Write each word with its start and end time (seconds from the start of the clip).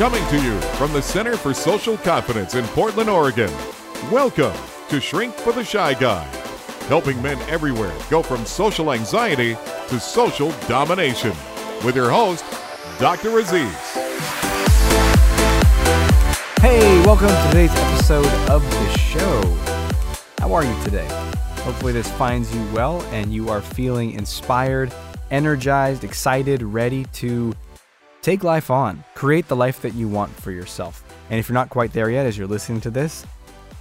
Coming 0.00 0.26
to 0.28 0.42
you 0.42 0.58
from 0.78 0.94
the 0.94 1.02
Center 1.02 1.36
for 1.36 1.52
Social 1.52 1.98
Confidence 1.98 2.54
in 2.54 2.64
Portland, 2.68 3.10
Oregon. 3.10 3.52
Welcome 4.10 4.56
to 4.88 4.98
Shrink 4.98 5.34
for 5.34 5.52
the 5.52 5.62
Shy 5.62 5.92
Guy, 5.92 6.24
helping 6.88 7.20
men 7.20 7.38
everywhere 7.50 7.94
go 8.08 8.22
from 8.22 8.46
social 8.46 8.94
anxiety 8.94 9.58
to 9.88 10.00
social 10.00 10.52
domination. 10.68 11.34
With 11.84 11.96
your 11.96 12.08
host, 12.08 12.46
Dr. 12.98 13.40
Aziz. 13.40 13.76
Hey, 16.62 17.02
welcome 17.04 17.28
to 17.28 17.46
today's 17.48 17.70
episode 17.70 18.24
of 18.48 18.62
the 18.62 18.96
show. 18.96 19.42
How 20.38 20.54
are 20.54 20.64
you 20.64 20.82
today? 20.82 21.08
Hopefully, 21.58 21.92
this 21.92 22.10
finds 22.12 22.54
you 22.56 22.66
well 22.72 23.02
and 23.12 23.34
you 23.34 23.50
are 23.50 23.60
feeling 23.60 24.12
inspired, 24.12 24.94
energized, 25.30 26.04
excited, 26.04 26.62
ready 26.62 27.04
to 27.12 27.54
take 28.22 28.44
life 28.44 28.70
on, 28.70 29.02
create 29.14 29.48
the 29.48 29.56
life 29.56 29.80
that 29.82 29.94
you 29.94 30.08
want 30.08 30.30
for 30.30 30.50
yourself. 30.50 31.04
And 31.30 31.38
if 31.38 31.48
you're 31.48 31.54
not 31.54 31.70
quite 31.70 31.92
there 31.92 32.10
yet 32.10 32.26
as 32.26 32.36
you're 32.36 32.46
listening 32.46 32.80
to 32.82 32.90
this, 32.90 33.26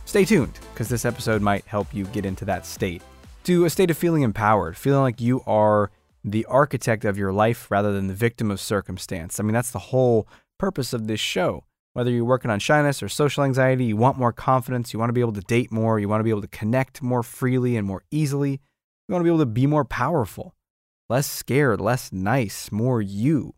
stay 0.05 0.25
tuned 0.25 0.59
because 0.73 0.89
this 0.89 1.05
episode 1.05 1.41
might 1.41 1.65
help 1.65 1.93
you 1.93 2.05
get 2.05 2.25
into 2.25 2.45
that 2.45 2.65
state. 2.65 3.02
To 3.43 3.65
a 3.65 3.70
state 3.70 3.91
of 3.91 3.98
feeling 3.98 4.23
empowered, 4.23 4.77
feeling 4.77 5.02
like 5.02 5.21
you 5.21 5.41
are 5.48 5.91
the 6.23 6.45
architect 6.45 7.05
of 7.05 7.17
your 7.17 7.31
life 7.31 7.70
rather 7.71 7.93
than 7.93 8.07
the 8.07 8.13
victim 8.13 8.52
of 8.52 8.59
circumstance. 8.59 9.39
I 9.39 9.43
mean, 9.43 9.53
that's 9.53 9.71
the 9.71 9.79
whole 9.79 10.27
purpose 10.57 10.93
of 10.93 11.07
this 11.07 11.20
show. 11.20 11.63
Whether 11.93 12.12
you're 12.12 12.26
working 12.26 12.51
on 12.51 12.59
shyness 12.59 13.01
or 13.01 13.09
social 13.09 13.43
anxiety, 13.43 13.85
you 13.85 13.98
want 13.98 14.17
more 14.17 14.31
confidence, 14.31 14.93
you 14.93 14.99
want 14.99 15.09
to 15.09 15.13
be 15.13 15.21
able 15.21 15.34
to 15.34 15.41
date 15.41 15.71
more, 15.71 15.99
you 15.99 16.07
want 16.07 16.20
to 16.20 16.23
be 16.23 16.29
able 16.29 16.41
to 16.41 16.48
connect 16.48 17.01
more 17.01 17.23
freely 17.23 17.76
and 17.76 17.87
more 17.87 18.03
easily, 18.12 18.51
you 18.51 19.13
want 19.13 19.21
to 19.21 19.23
be 19.23 19.29
able 19.29 19.40
to 19.40 19.45
be 19.48 19.65
more 19.65 19.85
powerful, 19.85 20.53
less 21.09 21.26
scared, 21.26 21.81
less 21.81 22.13
nice, 22.13 22.71
more 22.71 23.01
you. 23.01 23.55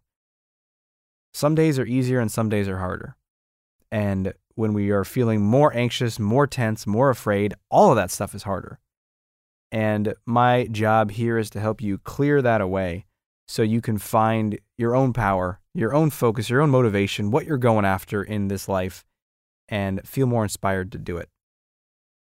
Some 1.34 1.56
days 1.56 1.80
are 1.80 1.86
easier 1.86 2.20
and 2.20 2.32
some 2.32 2.50
days 2.50 2.68
are 2.68 2.78
harder. 2.78 3.16
And 3.92 4.34
when 4.56 4.74
we 4.74 4.92
are 4.92 5.04
feeling 5.04 5.42
more 5.42 5.76
anxious, 5.76 6.20
more 6.20 6.48
tense, 6.48 6.86
more 6.86 7.10
afraid, 7.10 7.54
all 7.70 7.90
of 7.90 7.96
that 7.96 8.12
stuff 8.12 8.36
is 8.36 8.44
harder. 8.44 8.80
And 9.72 10.14
my 10.26 10.68
job 10.68 11.12
here 11.12 11.38
is 11.38 11.50
to 11.52 11.60
help 11.60 11.82
you 11.82 11.98
clear 11.98 12.42
that 12.42 12.62
away 12.62 13.06
so 13.48 13.62
you 13.62 13.82
can 13.82 13.98
find 13.98 14.60
your 14.78 14.96
own 14.96 15.14
power, 15.14 15.60
your 15.74 15.94
own 15.94 16.10
focus, 16.10 16.50
your 16.50 16.62
own 16.62 16.70
motivation, 16.70 17.32
what 17.32 17.46
you're 17.46 17.58
going 17.58 17.86
after 17.86 18.22
in 18.22 18.48
this 18.48 18.68
life, 18.68 19.06
and 19.70 20.06
feel 20.08 20.28
more 20.28 20.44
inspired 20.44 20.92
to 20.92 20.98
do 20.98 21.18
it. 21.18 21.30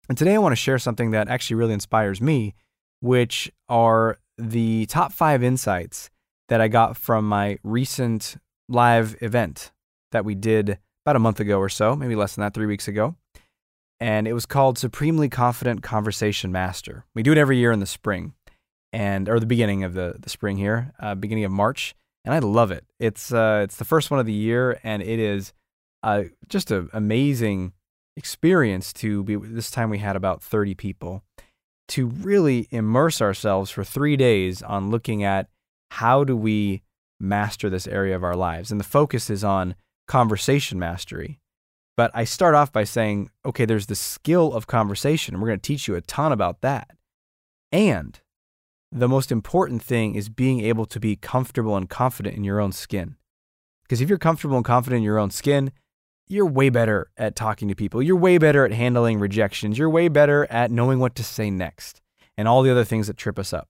And 0.10 0.18
today 0.18 0.36
I 0.36 0.40
want 0.40 0.54
to 0.54 0.58
share 0.58 0.80
something 0.80 1.12
that 1.12 1.28
actually 1.28 1.56
really 1.56 1.74
inspires 1.74 2.22
me, 2.22 2.56
which 3.00 3.52
are 3.70 4.18
the 4.38 4.86
top 4.88 5.12
five 5.12 5.44
insights 5.44 6.10
that 6.50 6.62
I 6.62 6.68
got 6.68 6.98
from 6.98 7.28
my 7.28 7.58
recent 7.64 8.38
live 8.70 9.16
event 9.22 9.72
that 10.12 10.26
we 10.26 10.36
did 10.36 10.80
about 11.06 11.16
a 11.16 11.20
month 11.20 11.40
ago 11.40 11.60
or 11.60 11.70
so, 11.70 11.96
maybe 11.96 12.16
less 12.16 12.36
than 12.36 12.44
that, 12.44 12.54
three 12.54 12.66
weeks 12.66 12.88
ago. 12.88 13.16
And 14.00 14.28
it 14.28 14.34
was 14.34 14.46
called 14.46 14.78
Supremely 14.78 15.30
Confident 15.30 15.84
Conversation 15.84 16.52
Master. 16.52 17.06
We 17.16 17.24
do 17.24 17.32
it 17.32 17.38
every 17.38 17.58
year 17.58 17.72
in 17.72 17.80
the 17.80 17.86
spring 17.86 18.34
and 18.92 19.28
or 19.28 19.40
the 19.40 19.46
beginning 19.46 19.84
of 19.84 19.94
the, 19.94 20.16
the 20.20 20.30
spring 20.30 20.58
here, 20.58 20.94
uh, 21.00 21.16
beginning 21.16 21.46
of 21.46 21.52
March. 21.52 21.96
And 22.26 22.34
I 22.34 22.40
love 22.40 22.72
it. 22.72 22.86
It's 23.00 23.34
uh, 23.34 23.62
it's 23.64 23.76
the 23.76 23.86
first 23.86 24.10
one 24.10 24.20
of 24.20 24.26
the 24.26 24.32
year, 24.32 24.80
and 24.84 25.02
it 25.02 25.20
is 25.20 25.52
uh, 26.04 26.24
just 26.48 26.72
an 26.72 26.90
amazing 26.94 27.74
experience 28.16 28.94
to 28.94 29.24
be. 29.24 29.36
This 29.36 29.70
time 29.70 29.90
we 29.90 29.98
had 29.98 30.16
about 30.16 30.42
30 30.42 30.74
people 30.76 31.24
to 31.90 32.08
really 32.08 32.68
immerse 32.72 33.22
ourselves 33.22 33.72
for 33.72 33.84
three 33.84 34.16
days 34.16 34.62
on 34.62 34.90
looking 34.90 35.24
at 35.24 35.50
how 35.92 36.24
do 36.24 36.38
we 36.38 36.82
master 37.24 37.70
this 37.70 37.88
area 37.88 38.16
of 38.16 38.24
our 38.24 38.36
lives. 38.36 38.72
And 38.72 38.80
the 38.80 38.86
focus 38.86 39.30
is 39.30 39.44
on 39.44 39.76
conversation 40.08 40.78
mastery. 40.78 41.40
But 41.96 42.12
I 42.14 42.24
start 42.24 42.56
off 42.56 42.72
by 42.72 42.84
saying, 42.84 43.30
okay, 43.46 43.66
there's 43.66 43.86
the 43.86 43.96
skill 43.96 44.54
of 44.54 44.68
conversation, 44.68 45.34
and 45.34 45.42
we're 45.42 45.50
going 45.50 45.60
to 45.60 45.68
teach 45.68 45.88
you 45.88 45.96
a 45.96 46.02
ton 46.02 46.32
about 46.32 46.62
that. 46.62 46.90
And 47.72 48.20
the 48.92 49.08
most 49.08 49.32
important 49.32 49.82
thing 49.82 50.16
is 50.16 50.30
being 50.30 50.62
able 50.62 50.86
to 50.88 51.00
be 51.00 51.16
comfortable 51.16 51.76
and 51.76 51.90
confident 51.90 52.36
in 52.36 52.44
your 52.44 52.60
own 52.60 52.72
skin. 52.72 53.16
Because 53.84 54.02
if 54.02 54.10
you're 54.10 54.18
comfortable 54.18 54.56
and 54.56 54.66
confident 54.66 54.98
in 54.98 55.04
your 55.04 55.20
own 55.20 55.30
skin, 55.30 55.72
you're 56.28 56.46
way 56.46 56.70
better 56.70 57.12
at 57.18 57.36
talking 57.36 57.68
to 57.68 57.76
people. 57.76 58.02
You're 58.02 58.16
way 58.16 58.38
better 58.38 58.66
at 58.66 58.72
handling 58.72 59.20
rejections. 59.20 59.78
You're 59.78 59.90
way 59.90 60.08
better 60.08 60.46
at 60.50 60.72
knowing 60.72 61.00
what 61.00 61.16
to 61.16 61.24
say 61.24 61.50
next 61.50 62.02
and 62.38 62.48
all 62.48 62.64
the 62.64 62.72
other 62.72 62.86
things 62.86 63.08
that 63.08 63.18
trip 63.18 63.38
us 63.38 63.54
up. 63.54 63.68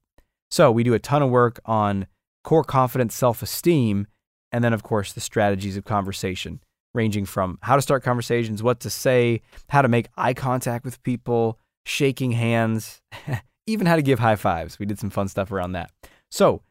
So, 0.52 0.72
we 0.72 0.84
do 0.84 0.94
a 0.94 1.00
ton 1.00 1.24
of 1.24 1.30
work 1.30 1.59
on 1.66 2.06
core 2.44 2.64
confidence, 2.64 3.16
self 3.16 3.42
esteem, 3.42 4.08
and 4.52 4.64
then, 4.64 4.74
of 4.74 4.84
course, 4.84 5.14
the 5.14 5.22
strategies 5.22 5.78
of 5.78 5.86
conversation, 5.86 6.59
ranging 6.94 7.26
from 7.26 7.58
how 7.62 7.76
to 7.76 7.81
start 7.81 8.04
conversations, 8.04 8.62
what 8.62 8.80
to 8.81 8.90
say, 8.90 9.42
how 9.70 9.81
to 9.81 9.88
make 9.88 10.08
eye 10.16 10.34
contact 10.34 10.86
with 10.86 11.02
people, 11.03 11.59
shaking 11.86 12.32
hands, 12.32 13.02
even 13.68 13.88
how 13.88 13.96
to 13.96 14.02
give 14.02 14.20
high 14.20 14.36
fives. 14.36 14.78
We 14.78 14.86
did 14.86 15.00
some 15.00 15.09
fun 15.09 15.28
stuff 15.28 15.52
around 15.52 15.72
that. 15.74 15.92
So, 16.30 16.62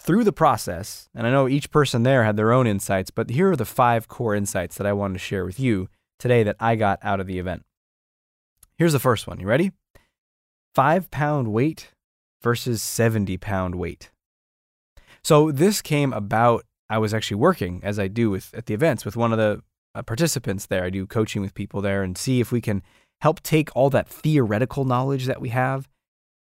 through 0.00 0.24
the 0.24 0.32
process, 0.32 1.08
and 1.14 1.26
I 1.26 1.30
know 1.30 1.48
each 1.48 1.70
person 1.70 2.02
there 2.02 2.24
had 2.24 2.36
their 2.36 2.52
own 2.52 2.66
insights, 2.66 3.10
but 3.10 3.30
here 3.30 3.50
are 3.50 3.56
the 3.56 3.64
five 3.64 4.08
core 4.08 4.34
insights 4.34 4.76
that 4.76 4.86
I 4.86 4.92
wanted 4.92 5.14
to 5.14 5.18
share 5.18 5.44
with 5.44 5.58
you 5.58 5.88
today 6.18 6.42
that 6.42 6.56
I 6.60 6.76
got 6.76 6.98
out 7.02 7.20
of 7.20 7.26
the 7.26 7.38
event. 7.38 7.64
Here's 8.76 8.92
the 8.92 9.00
first 9.00 9.26
one. 9.26 9.40
You 9.40 9.46
ready? 9.46 9.72
Five 10.74 11.10
pound 11.10 11.48
weight 11.48 11.90
versus 12.42 12.82
70 12.82 13.36
pound 13.38 13.74
weight. 13.74 14.10
So 15.28 15.52
this 15.52 15.82
came 15.82 16.14
about. 16.14 16.64
I 16.88 16.96
was 16.96 17.12
actually 17.12 17.36
working 17.36 17.82
as 17.84 17.98
I 17.98 18.08
do 18.08 18.30
with 18.30 18.54
at 18.54 18.64
the 18.64 18.72
events 18.72 19.04
with 19.04 19.14
one 19.14 19.30
of 19.30 19.36
the 19.36 19.62
uh, 19.94 20.00
participants 20.00 20.64
there. 20.64 20.84
I 20.84 20.88
do 20.88 21.06
coaching 21.06 21.42
with 21.42 21.52
people 21.52 21.82
there 21.82 22.02
and 22.02 22.16
see 22.16 22.40
if 22.40 22.50
we 22.50 22.62
can 22.62 22.82
help 23.20 23.42
take 23.42 23.68
all 23.76 23.90
that 23.90 24.08
theoretical 24.08 24.86
knowledge 24.86 25.26
that 25.26 25.38
we 25.38 25.50
have 25.50 25.86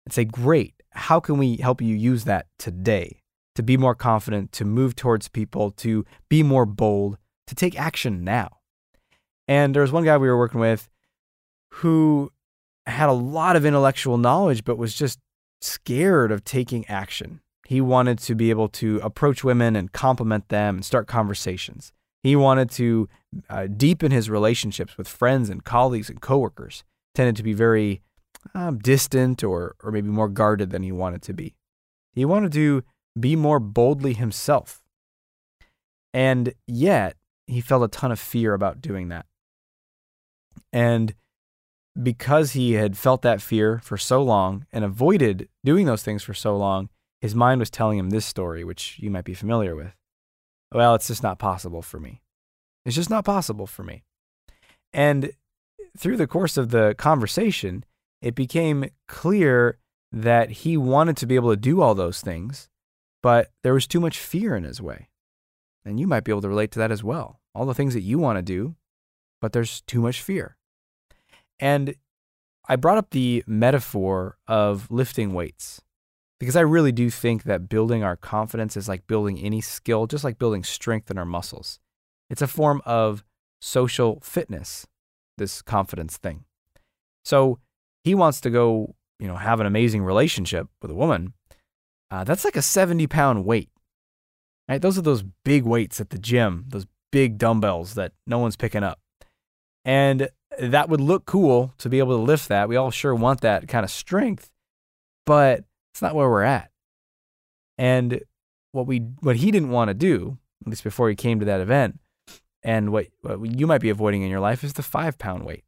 and 0.04 0.12
say, 0.12 0.24
great, 0.24 0.74
how 0.92 1.18
can 1.18 1.36
we 1.36 1.56
help 1.56 1.82
you 1.82 1.96
use 1.96 2.26
that 2.26 2.46
today 2.60 3.18
to 3.56 3.62
be 3.64 3.76
more 3.76 3.96
confident, 3.96 4.52
to 4.52 4.64
move 4.64 4.94
towards 4.94 5.26
people, 5.26 5.72
to 5.72 6.04
be 6.28 6.44
more 6.44 6.64
bold, 6.64 7.18
to 7.48 7.56
take 7.56 7.76
action 7.76 8.22
now? 8.22 8.58
And 9.48 9.74
there 9.74 9.82
was 9.82 9.90
one 9.90 10.04
guy 10.04 10.16
we 10.16 10.28
were 10.28 10.38
working 10.38 10.60
with 10.60 10.88
who 11.72 12.30
had 12.86 13.08
a 13.08 13.12
lot 13.12 13.56
of 13.56 13.66
intellectual 13.66 14.16
knowledge, 14.16 14.62
but 14.62 14.78
was 14.78 14.94
just 14.94 15.18
scared 15.60 16.30
of 16.30 16.44
taking 16.44 16.86
action. 16.86 17.40
He 17.66 17.80
wanted 17.80 18.18
to 18.20 18.34
be 18.36 18.50
able 18.50 18.68
to 18.68 19.00
approach 19.02 19.42
women 19.42 19.74
and 19.74 19.92
compliment 19.92 20.48
them 20.48 20.76
and 20.76 20.84
start 20.84 21.08
conversations. 21.08 21.92
He 22.22 22.36
wanted 22.36 22.70
to 22.72 23.08
uh, 23.50 23.66
deepen 23.66 24.12
his 24.12 24.30
relationships 24.30 24.96
with 24.96 25.08
friends 25.08 25.50
and 25.50 25.64
colleagues 25.64 26.08
and 26.08 26.20
coworkers. 26.20 26.84
Tended 27.14 27.36
to 27.36 27.42
be 27.42 27.52
very 27.52 28.02
um, 28.54 28.78
distant 28.78 29.42
or 29.42 29.74
or 29.82 29.90
maybe 29.90 30.08
more 30.08 30.28
guarded 30.28 30.70
than 30.70 30.82
he 30.82 30.92
wanted 30.92 31.22
to 31.22 31.32
be. 31.32 31.54
He 32.12 32.24
wanted 32.24 32.52
to 32.52 32.84
be 33.18 33.34
more 33.34 33.58
boldly 33.58 34.14
himself. 34.14 34.80
And 36.14 36.54
yet, 36.66 37.16
he 37.46 37.60
felt 37.60 37.82
a 37.82 37.88
ton 37.88 38.12
of 38.12 38.20
fear 38.20 38.54
about 38.54 38.80
doing 38.80 39.08
that. 39.08 39.26
And 40.72 41.14
because 42.00 42.52
he 42.52 42.74
had 42.74 42.96
felt 42.96 43.22
that 43.22 43.42
fear 43.42 43.80
for 43.82 43.96
so 43.96 44.22
long 44.22 44.66
and 44.72 44.84
avoided 44.84 45.48
doing 45.64 45.86
those 45.86 46.02
things 46.02 46.22
for 46.22 46.34
so 46.34 46.56
long, 46.56 46.90
his 47.26 47.34
mind 47.34 47.58
was 47.58 47.70
telling 47.70 47.98
him 47.98 48.10
this 48.10 48.24
story, 48.24 48.62
which 48.62 49.00
you 49.00 49.10
might 49.10 49.24
be 49.24 49.34
familiar 49.34 49.74
with. 49.74 49.92
Well, 50.72 50.94
it's 50.94 51.08
just 51.08 51.24
not 51.24 51.40
possible 51.40 51.82
for 51.82 51.98
me. 51.98 52.22
It's 52.84 52.94
just 52.94 53.10
not 53.10 53.24
possible 53.24 53.66
for 53.66 53.82
me. 53.82 54.04
And 54.92 55.32
through 55.98 56.18
the 56.18 56.28
course 56.28 56.56
of 56.56 56.70
the 56.70 56.94
conversation, 56.96 57.84
it 58.22 58.36
became 58.36 58.90
clear 59.08 59.78
that 60.12 60.50
he 60.62 60.76
wanted 60.76 61.16
to 61.16 61.26
be 61.26 61.34
able 61.34 61.50
to 61.50 61.56
do 61.56 61.80
all 61.80 61.96
those 61.96 62.20
things, 62.20 62.68
but 63.24 63.50
there 63.64 63.74
was 63.74 63.88
too 63.88 63.98
much 63.98 64.18
fear 64.18 64.54
in 64.54 64.62
his 64.62 64.80
way. 64.80 65.08
And 65.84 65.98
you 65.98 66.06
might 66.06 66.22
be 66.22 66.30
able 66.30 66.42
to 66.42 66.48
relate 66.48 66.70
to 66.72 66.78
that 66.78 66.92
as 66.92 67.02
well. 67.02 67.40
All 67.56 67.66
the 67.66 67.74
things 67.74 67.94
that 67.94 68.02
you 68.02 68.20
want 68.20 68.38
to 68.38 68.42
do, 68.42 68.76
but 69.40 69.52
there's 69.52 69.80
too 69.80 70.00
much 70.00 70.22
fear. 70.22 70.56
And 71.58 71.96
I 72.68 72.76
brought 72.76 72.98
up 72.98 73.10
the 73.10 73.42
metaphor 73.48 74.38
of 74.46 74.88
lifting 74.92 75.34
weights 75.34 75.82
because 76.38 76.56
I 76.56 76.60
really 76.60 76.92
do 76.92 77.10
think 77.10 77.44
that 77.44 77.68
building 77.68 78.02
our 78.02 78.16
confidence 78.16 78.76
is 78.76 78.88
like 78.88 79.06
building 79.06 79.38
any 79.38 79.60
skill, 79.60 80.06
just 80.06 80.24
like 80.24 80.38
building 80.38 80.64
strength 80.64 81.10
in 81.10 81.18
our 81.18 81.24
muscles. 81.24 81.78
It's 82.28 82.42
a 82.42 82.46
form 82.46 82.82
of 82.84 83.24
social 83.60 84.20
fitness, 84.22 84.86
this 85.38 85.62
confidence 85.62 86.16
thing. 86.16 86.44
So 87.24 87.58
he 88.04 88.14
wants 88.14 88.40
to 88.42 88.50
go, 88.50 88.94
you 89.18 89.26
know, 89.26 89.36
have 89.36 89.60
an 89.60 89.66
amazing 89.66 90.02
relationship 90.02 90.68
with 90.82 90.90
a 90.90 90.94
woman. 90.94 91.32
Uh, 92.10 92.24
that's 92.24 92.44
like 92.44 92.56
a 92.56 92.62
70 92.62 93.06
pound 93.06 93.44
weight, 93.44 93.70
right? 94.68 94.80
Those 94.80 94.98
are 94.98 95.02
those 95.02 95.24
big 95.44 95.64
weights 95.64 96.00
at 96.00 96.10
the 96.10 96.18
gym, 96.18 96.66
those 96.68 96.86
big 97.10 97.38
dumbbells 97.38 97.94
that 97.94 98.12
no 98.26 98.38
one's 98.38 98.56
picking 98.56 98.82
up. 98.82 99.00
And 99.84 100.28
that 100.58 100.88
would 100.88 101.00
look 101.00 101.26
cool 101.26 101.74
to 101.78 101.88
be 101.88 101.98
able 101.98 102.16
to 102.16 102.22
lift 102.22 102.48
that. 102.48 102.68
We 102.68 102.76
all 102.76 102.90
sure 102.90 103.14
want 103.14 103.40
that 103.40 103.68
kind 103.68 103.84
of 103.84 103.90
strength, 103.90 104.50
but 105.24 105.64
it's 105.96 106.02
not 106.02 106.14
where 106.14 106.28
we're 106.28 106.42
at. 106.42 106.70
And 107.78 108.20
what 108.72 108.86
we 108.86 108.98
what 109.20 109.36
he 109.36 109.50
didn't 109.50 109.70
want 109.70 109.88
to 109.88 109.94
do, 109.94 110.36
at 110.60 110.68
least 110.68 110.84
before 110.84 111.08
he 111.08 111.16
came 111.16 111.40
to 111.40 111.46
that 111.46 111.62
event, 111.62 111.98
And 112.66 112.90
what, 112.90 113.06
what 113.22 113.56
you 113.56 113.64
might 113.64 113.80
be 113.80 113.90
avoiding 113.90 114.22
in 114.22 114.30
your 114.30 114.40
life 114.40 114.64
is 114.64 114.72
the 114.72 114.82
five 114.82 115.18
pound 115.18 115.44
weight. 115.46 115.62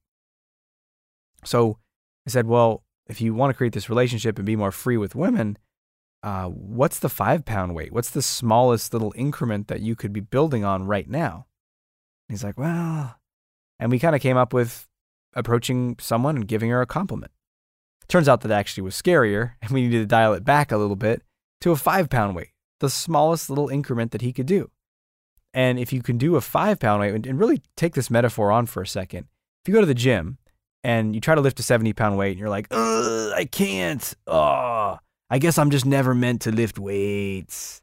So 1.44 1.78
I 2.26 2.30
said, 2.30 2.48
well, 2.48 2.82
if 3.06 3.20
you 3.20 3.32
want 3.34 3.50
to 3.50 3.56
create 3.56 3.72
this 3.72 3.88
relationship 3.88 4.36
and 4.36 4.44
be 4.44 4.56
more 4.56 4.72
free 4.72 4.96
with 4.96 5.14
women, 5.14 5.58
uh, 6.24 6.46
what's 6.46 6.98
the 6.98 7.08
five 7.08 7.44
pound 7.44 7.76
weight? 7.76 7.92
What's 7.92 8.10
the 8.10 8.20
smallest 8.20 8.92
little 8.92 9.14
increment 9.16 9.68
that 9.68 9.80
you 9.80 9.94
could 9.94 10.12
be 10.12 10.20
building 10.20 10.64
on 10.64 10.86
right 10.86 11.08
now? 11.08 11.46
And 12.28 12.34
he's 12.34 12.42
like, 12.42 12.58
well, 12.58 13.20
and 13.78 13.92
we 13.92 14.00
kind 14.00 14.16
of 14.16 14.20
came 14.20 14.36
up 14.36 14.52
with 14.52 14.88
approaching 15.34 15.94
someone 16.00 16.34
and 16.34 16.48
giving 16.48 16.70
her 16.70 16.82
a 16.82 16.86
compliment. 16.86 17.30
Turns 18.08 18.28
out 18.28 18.40
that 18.40 18.50
actually 18.50 18.82
was 18.82 19.00
scarier, 19.00 19.52
and 19.62 19.70
we 19.70 19.82
needed 19.82 20.00
to 20.00 20.06
dial 20.06 20.34
it 20.34 20.44
back 20.44 20.72
a 20.72 20.76
little 20.76 20.96
bit 20.96 21.22
to 21.60 21.72
a 21.72 21.76
five 21.76 22.08
pound 22.08 22.34
weight, 22.36 22.52
the 22.80 22.90
smallest 22.90 23.50
little 23.50 23.68
increment 23.68 24.12
that 24.12 24.22
he 24.22 24.32
could 24.32 24.46
do. 24.46 24.70
And 25.54 25.78
if 25.78 25.92
you 25.92 26.02
can 26.02 26.18
do 26.18 26.36
a 26.36 26.40
five 26.40 26.78
pound 26.78 27.00
weight, 27.00 27.26
and 27.26 27.38
really 27.40 27.62
take 27.76 27.94
this 27.94 28.10
metaphor 28.10 28.50
on 28.50 28.66
for 28.66 28.82
a 28.82 28.86
second, 28.86 29.26
if 29.64 29.68
you 29.68 29.74
go 29.74 29.80
to 29.80 29.86
the 29.86 29.94
gym 29.94 30.38
and 30.84 31.14
you 31.14 31.20
try 31.20 31.34
to 31.34 31.40
lift 31.40 31.60
a 31.60 31.62
70 31.62 31.92
pound 31.92 32.16
weight 32.16 32.32
and 32.32 32.38
you're 32.38 32.48
like, 32.48 32.68
I 32.70 33.48
can't. 33.50 34.14
Oh, 34.26 34.98
I 35.30 35.38
guess 35.38 35.58
I'm 35.58 35.70
just 35.70 35.86
never 35.86 36.14
meant 36.14 36.42
to 36.42 36.52
lift 36.52 36.78
weights. 36.78 37.82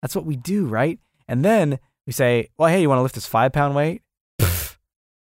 That's 0.00 0.16
what 0.16 0.24
we 0.24 0.36
do, 0.36 0.66
right? 0.66 0.98
And 1.28 1.44
then 1.44 1.78
we 2.06 2.12
say, 2.12 2.48
well, 2.58 2.68
hey, 2.68 2.80
you 2.80 2.88
want 2.88 2.98
to 2.98 3.02
lift 3.02 3.14
this 3.14 3.26
five 3.26 3.52
pound 3.52 3.74
weight? 3.74 4.02
Pfft, 4.40 4.76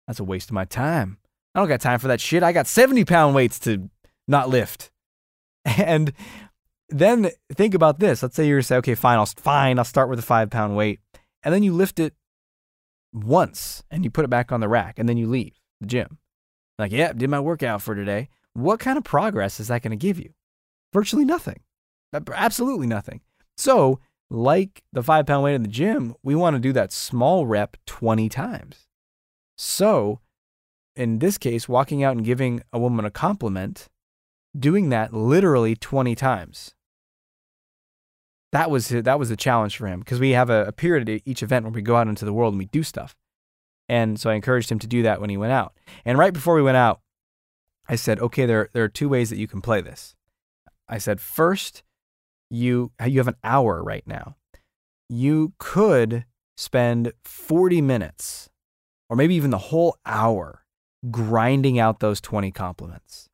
that's 0.07 0.19
a 0.19 0.23
waste 0.23 0.49
of 0.49 0.53
my 0.53 0.65
time. 0.65 1.17
I 1.53 1.59
don't 1.59 1.69
got 1.69 1.81
time 1.81 1.99
for 1.99 2.07
that 2.07 2.19
shit. 2.19 2.43
I 2.43 2.51
got 2.51 2.67
70 2.67 3.05
pound 3.05 3.35
weights 3.35 3.59
to 3.59 3.89
not 4.27 4.49
lift. 4.49 4.91
And 5.65 6.13
then 6.89 7.31
think 7.51 7.73
about 7.73 7.99
this. 7.99 8.21
Let's 8.21 8.35
say 8.35 8.47
you're 8.47 8.61
say, 8.61 8.75
okay, 8.77 8.93
fine, 8.93 9.17
I'll 9.17 9.25
fine, 9.25 9.79
I'll 9.79 9.83
start 9.83 10.09
with 10.09 10.19
a 10.19 10.21
five 10.21 10.51
pound 10.51 10.75
weight. 10.75 10.99
And 11.41 11.51
then 11.51 11.63
you 11.63 11.73
lift 11.73 11.99
it 11.99 12.13
once 13.11 13.83
and 13.89 14.03
you 14.03 14.11
put 14.11 14.25
it 14.25 14.29
back 14.29 14.51
on 14.51 14.59
the 14.59 14.67
rack 14.67 14.99
and 14.99 15.09
then 15.09 15.17
you 15.17 15.27
leave 15.27 15.53
the 15.81 15.87
gym. 15.87 16.19
Like, 16.77 16.91
yeah, 16.91 17.13
did 17.13 17.29
my 17.29 17.39
workout 17.39 17.81
for 17.81 17.95
today. 17.95 18.29
What 18.53 18.79
kind 18.79 18.97
of 18.97 19.03
progress 19.03 19.59
is 19.59 19.69
that 19.69 19.81
going 19.81 19.91
to 19.91 19.97
give 19.97 20.19
you? 20.19 20.33
Virtually 20.93 21.25
nothing. 21.25 21.61
Absolutely 22.13 22.87
nothing. 22.87 23.21
So, 23.57 23.99
like 24.29 24.83
the 24.91 25.03
five 25.03 25.25
pound 25.25 25.43
weight 25.43 25.55
in 25.55 25.61
the 25.61 25.67
gym, 25.67 26.15
we 26.23 26.35
want 26.35 26.55
to 26.55 26.59
do 26.59 26.73
that 26.73 26.91
small 26.91 27.45
rep 27.45 27.77
20 27.85 28.29
times. 28.29 28.87
So, 29.57 30.19
in 30.95 31.19
this 31.19 31.37
case, 31.37 31.67
walking 31.67 32.03
out 32.03 32.15
and 32.15 32.25
giving 32.25 32.61
a 32.71 32.79
woman 32.79 33.05
a 33.05 33.11
compliment, 33.11 33.87
doing 34.57 34.89
that 34.89 35.13
literally 35.13 35.75
20 35.75 36.15
times. 36.15 36.73
That 38.51 38.71
was 38.71 38.87
that 38.87 39.19
was 39.19 39.27
the 39.29 39.35
challenge 39.35 39.75
for 39.75 39.87
him 39.87 39.99
because 39.99 40.19
we 40.19 40.31
have 40.31 40.49
a, 40.49 40.65
a 40.65 40.71
period 40.71 41.09
at 41.09 41.21
each 41.25 41.43
event 41.43 41.65
where 41.65 41.73
we 41.73 41.81
go 41.81 41.97
out 41.97 42.07
into 42.07 42.23
the 42.23 42.31
world 42.31 42.53
and 42.53 42.59
we 42.59 42.65
do 42.65 42.83
stuff. 42.83 43.15
And 43.89 44.19
so 44.19 44.29
I 44.29 44.35
encouraged 44.35 44.71
him 44.71 44.79
to 44.79 44.87
do 44.87 45.03
that 45.03 45.19
when 45.19 45.29
he 45.29 45.37
went 45.37 45.51
out. 45.51 45.73
And 46.05 46.17
right 46.17 46.33
before 46.33 46.55
we 46.55 46.61
went 46.61 46.77
out, 46.77 47.01
I 47.87 47.95
said, 47.95 48.19
okay, 48.19 48.45
there, 48.45 48.69
there 48.73 48.83
are 48.83 48.89
two 48.89 49.09
ways 49.09 49.29
that 49.29 49.37
you 49.37 49.47
can 49.47 49.61
play 49.61 49.81
this. 49.81 50.15
I 50.87 50.97
said, 50.97 51.19
first, 51.19 51.83
you, 52.49 52.91
you 53.05 53.19
have 53.19 53.27
an 53.27 53.37
hour 53.43 53.83
right 53.83 54.05
now. 54.07 54.37
You 55.09 55.53
could 55.59 56.25
spend 56.57 57.11
40 57.25 57.81
minutes 57.81 58.49
or 59.09 59.15
maybe 59.15 59.35
even 59.35 59.51
the 59.51 59.57
whole 59.57 59.97
hour 60.05 60.65
grinding 61.11 61.77
out 61.77 61.99
those 61.99 62.19
20 62.21 62.51
compliments. 62.51 63.29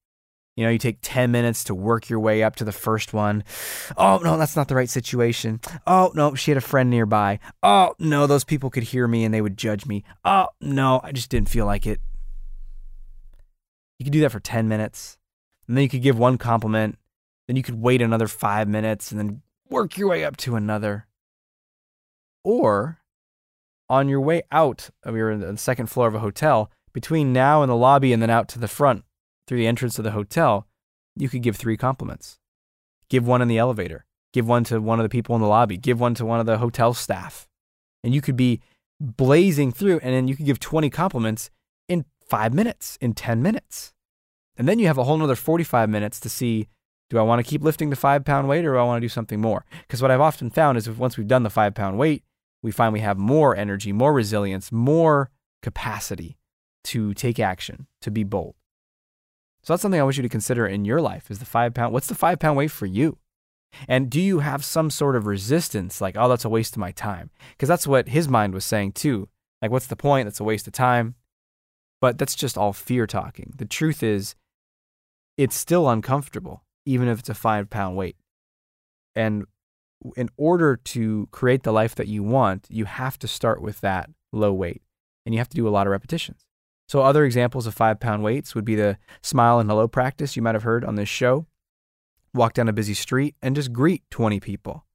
You 0.58 0.66
know, 0.66 0.72
you 0.72 0.78
take 0.78 1.00
10 1.02 1.32
minutes 1.32 1.64
to 1.66 1.76
work 1.76 2.10
your 2.10 2.20
way 2.20 2.44
up 2.44 2.58
to 2.58 2.66
the 2.66 2.74
first 2.74 3.14
one. 3.14 3.44
Oh, 3.96 4.20
no, 4.22 4.38
that's 4.38 4.56
not 4.56 4.68
the 4.68 4.76
right 4.76 4.90
situation. 4.90 5.62
Oh, 5.88 6.12
no, 6.14 6.36
she 6.36 6.52
had 6.52 6.58
a 6.58 6.62
friend 6.62 6.90
nearby. 6.90 7.40
Oh, 7.64 7.96
no, 8.00 8.28
those 8.28 8.44
people 8.44 8.70
could 8.70 8.84
hear 8.84 9.08
me 9.08 9.24
and 9.24 9.34
they 9.34 9.42
would 9.42 9.58
judge 9.58 9.86
me. 9.86 10.04
Oh, 10.26 10.48
no, 10.60 11.00
I 11.04 11.14
just 11.14 11.30
didn't 11.30 11.50
feel 11.50 11.66
like 11.66 11.88
it. 11.88 12.02
You 13.98 14.04
could 14.04 14.14
do 14.14 14.20
that 14.22 14.32
for 14.32 14.42
10 14.42 14.68
minutes. 14.68 15.18
And 15.68 15.78
then 15.78 15.84
you 15.84 15.90
could 15.90 16.02
give 16.02 16.20
one 16.20 16.38
compliment. 16.38 16.98
Then 17.48 17.56
you 17.56 17.64
could 17.64 17.82
wait 17.82 18.02
another 18.02 18.28
five 18.28 18.68
minutes 18.68 19.10
and 19.12 19.20
then 19.20 19.42
work 19.70 19.98
your 19.98 20.10
way 20.10 20.26
up 20.26 20.36
to 20.38 20.58
another. 20.58 21.08
Or 22.44 23.00
on 23.90 24.10
your 24.10 24.22
way 24.22 24.44
out, 24.52 24.90
we 25.06 25.14
were 25.14 25.32
in 25.32 25.40
the 25.40 25.58
second 25.58 25.88
floor 25.88 26.08
of 26.08 26.16
a 26.16 26.20
hotel, 26.20 26.70
between 26.92 27.32
now 27.32 27.62
and 27.62 27.70
the 27.70 27.76
lobby 27.76 28.12
and 28.12 28.22
then 28.22 28.30
out 28.30 28.50
to 28.50 28.60
the 28.60 28.68
front 28.68 29.06
through 29.48 29.58
the 29.58 29.68
entrance 29.68 29.98
of 29.98 30.04
the 30.04 30.12
hotel, 30.12 30.68
you 31.16 31.30
could 31.30 31.42
give 31.42 31.56
three 31.56 31.78
compliments. 31.78 32.40
Give 33.10 33.26
one 33.26 33.42
in 33.42 33.48
the 33.48 33.58
elevator, 33.58 34.06
give 34.34 34.48
one 34.48 34.64
to 34.66 34.80
one 34.80 35.00
of 35.00 35.04
the 35.04 35.10
people 35.10 35.36
in 35.36 35.42
the 35.42 35.48
lobby, 35.48 35.78
give 35.78 36.00
one 36.00 36.16
to 36.16 36.26
one 36.26 36.40
of 36.40 36.46
the 36.46 36.58
hotel 36.58 36.94
staff. 36.94 37.48
And 38.04 38.14
you 38.14 38.22
could 38.22 38.38
be 38.38 38.62
blazing 39.00 39.72
through, 39.72 40.00
and 40.02 40.14
then 40.14 40.28
you 40.28 40.36
could 40.36 40.46
give 40.46 40.60
20 40.60 40.90
compliments 40.90 41.50
in 41.90 42.06
five 42.26 42.54
minutes, 42.54 42.98
in 43.02 43.14
10 43.14 43.42
minutes. 43.42 43.94
And 44.56 44.68
then 44.68 44.80
you 44.80 44.88
have 44.88 44.98
a 44.98 45.04
whole 45.04 45.16
another 45.16 45.36
45 45.36 45.90
minutes 45.90 46.20
to 46.22 46.30
see 46.30 46.68
do 47.10 47.18
I 47.18 47.24
want 47.24 47.46
to 47.46 47.50
keep 47.50 47.62
lifting 47.62 47.90
the 47.90 47.98
five 47.98 48.24
pound 48.24 48.48
weight 48.48 48.64
or 48.64 48.72
do 48.72 48.80
I 48.80 48.84
want 48.84 49.02
to 49.02 49.06
do 49.06 49.10
something 49.10 49.42
more? 49.42 49.66
Because 49.82 50.02
what 50.02 50.12
I've 50.12 50.22
often 50.22 50.50
found 50.50 50.78
is 50.78 50.90
once 50.90 51.18
we've 51.18 51.28
done 51.28 51.44
the 51.44 51.50
five 51.50 51.76
pound 51.76 51.98
weight, 51.98 52.24
we 52.64 52.72
find 52.72 52.94
we 52.94 53.02
have 53.02 53.18
more 53.18 53.54
energy, 53.54 53.92
more 53.92 54.14
resilience, 54.14 54.72
more 54.72 55.30
capacity 55.62 56.38
to 56.86 57.14
take 57.14 57.38
action, 57.38 57.88
to 58.02 58.12
be 58.12 58.24
bold. 58.24 58.56
So 59.64 59.74
that's 59.74 59.82
something 59.82 60.00
I 60.00 60.04
want 60.04 60.18
you 60.18 60.24
to 60.24 60.30
consider 60.30 60.66
in 60.66 60.86
your 60.86 61.02
life 61.02 61.30
is 61.30 61.40
the 61.40 61.46
five 61.46 61.74
pound. 61.74 61.94
What's 61.94 62.08
the 62.08 62.16
five 62.16 62.40
pound 62.40 62.58
weight 62.58 62.72
for 62.72 62.86
you? 62.86 63.18
And 63.88 64.10
do 64.10 64.20
you 64.20 64.40
have 64.40 64.66
some 64.66 64.90
sort 64.90 65.16
of 65.16 65.26
resistance 65.26 66.02
like, 66.02 66.16
oh, 66.18 66.28
that's 66.28 66.46
a 66.46 66.50
waste 66.50 66.76
of 66.76 66.80
my 66.80 66.92
time? 66.92 67.30
Because 67.52 67.70
that's 67.70 67.88
what 67.88 68.10
his 68.10 68.28
mind 68.28 68.54
was 68.54 68.66
saying 68.66 68.94
too. 68.94 69.30
Like, 69.62 69.72
what's 69.72 69.88
the 69.88 69.96
point? 69.96 70.26
That's 70.26 70.40
a 70.40 70.44
waste 70.44 70.68
of 70.68 70.74
time. 70.74 71.16
But 72.02 72.18
that's 72.18 72.36
just 72.36 72.58
all 72.58 72.74
fear 72.74 73.06
talking. 73.06 73.54
The 73.56 73.66
truth 73.66 74.02
is, 74.02 74.36
it's 75.38 75.56
still 75.56 75.88
uncomfortable, 75.88 76.64
even 76.86 77.08
if 77.08 77.20
it's 77.20 77.30
a 77.30 77.36
five 77.36 77.70
pound 77.70 77.96
weight. 77.96 78.18
And 79.16 79.46
in 80.18 80.30
order 80.36 80.76
to 80.76 81.28
create 81.32 81.64
the 81.64 81.72
life 81.72 81.96
that 81.96 82.08
you 82.08 82.24
want, 82.24 82.66
you 82.70 82.86
have 82.86 83.20
to 83.20 83.28
start 83.28 83.62
with 83.62 83.82
that 83.82 84.10
low 84.34 84.52
weight 84.52 84.82
and 85.26 85.36
you 85.36 85.40
have 85.40 85.50
to 85.50 85.56
do 85.56 85.68
a 85.68 85.70
lot 85.70 85.86
of 85.86 85.92
repetitions. 85.92 86.46
So, 86.92 87.04
other 87.04 87.24
examples 87.24 87.68
of 87.68 87.74
five 87.74 88.02
pound 88.02 88.22
weights 88.22 88.54
would 88.54 88.66
be 88.66 88.76
the 88.76 88.98
smile 89.22 89.60
and 89.60 89.70
hello 89.70 89.88
practice 89.88 90.36
you 90.36 90.42
might 90.42 90.56
have 90.56 90.64
heard 90.64 90.84
on 90.84 90.96
this 90.96 91.08
show. 91.08 91.46
Walk 92.34 92.54
down 92.54 92.68
a 92.68 92.74
busy 92.74 92.94
street 92.94 93.36
and 93.42 93.56
just 93.56 93.72
greet 93.72 94.04
20 94.12 94.42
people. 94.42 94.86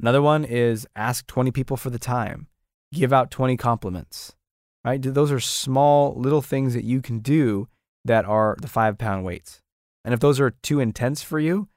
Another 0.00 0.22
one 0.22 0.44
is 0.44 0.86
ask 0.94 1.26
20 1.26 1.50
people 1.50 1.76
for 1.76 1.90
the 1.90 1.98
time, 1.98 2.46
give 2.92 3.12
out 3.12 3.32
20 3.32 3.56
compliments 3.56 4.36
right? 4.84 5.02
Those 5.02 5.30
are 5.30 5.40
small 5.40 6.14
little 6.14 6.40
things 6.40 6.72
that 6.74 6.84
you 6.84 7.02
can 7.02 7.18
do 7.18 7.68
that 8.04 8.24
are 8.24 8.56
the 8.60 8.68
five 8.68 8.96
pound 8.96 9.24
weights. 9.24 9.60
And 10.04 10.14
if 10.14 10.20
those 10.20 10.40
are 10.40 10.50
too 10.62 10.80
intense 10.80 11.22
for 11.22 11.38
you, 11.38 11.68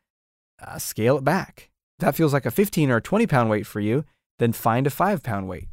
uh, 0.65 0.77
scale 0.77 1.17
it 1.17 1.24
back. 1.24 1.71
If 2.00 2.05
that 2.05 2.15
feels 2.15 2.31
like 2.31 2.45
a 2.45 2.51
15 2.51 2.89
or 2.89 2.98
a 2.98 3.01
20 3.01 3.27
pound 3.27 3.50
weight 3.50 3.65
for 3.65 3.79
you, 3.79 4.05
then 4.39 4.53
find 4.53 4.88
a 4.88 4.91
five 4.91 5.24
pound 5.24 5.50
weight. 5.50 5.67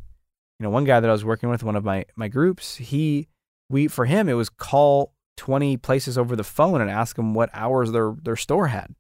You 0.59 0.65
know, 0.65 0.71
one 0.71 0.85
guy 0.85 0.99
that 0.99 1.09
I 1.09 1.13
was 1.13 1.25
working 1.25 1.49
with, 1.49 1.63
one 1.63 1.77
of 1.77 1.85
my, 1.85 2.07
my 2.17 2.27
groups, 2.27 2.77
he, 2.77 3.29
we, 3.69 3.89
for 3.89 4.07
him, 4.07 4.29
it 4.29 4.35
was 4.35 4.49
call 4.49 5.13
20 5.37 5.77
places 5.77 6.19
over 6.19 6.35
the 6.35 6.45
phone 6.45 6.81
and 6.81 6.91
ask 6.91 7.17
them 7.17 7.35
what 7.35 7.51
hours 7.53 7.93
their, 7.93 8.15
their 8.23 8.37
store 8.37 8.69
had. 8.69 8.95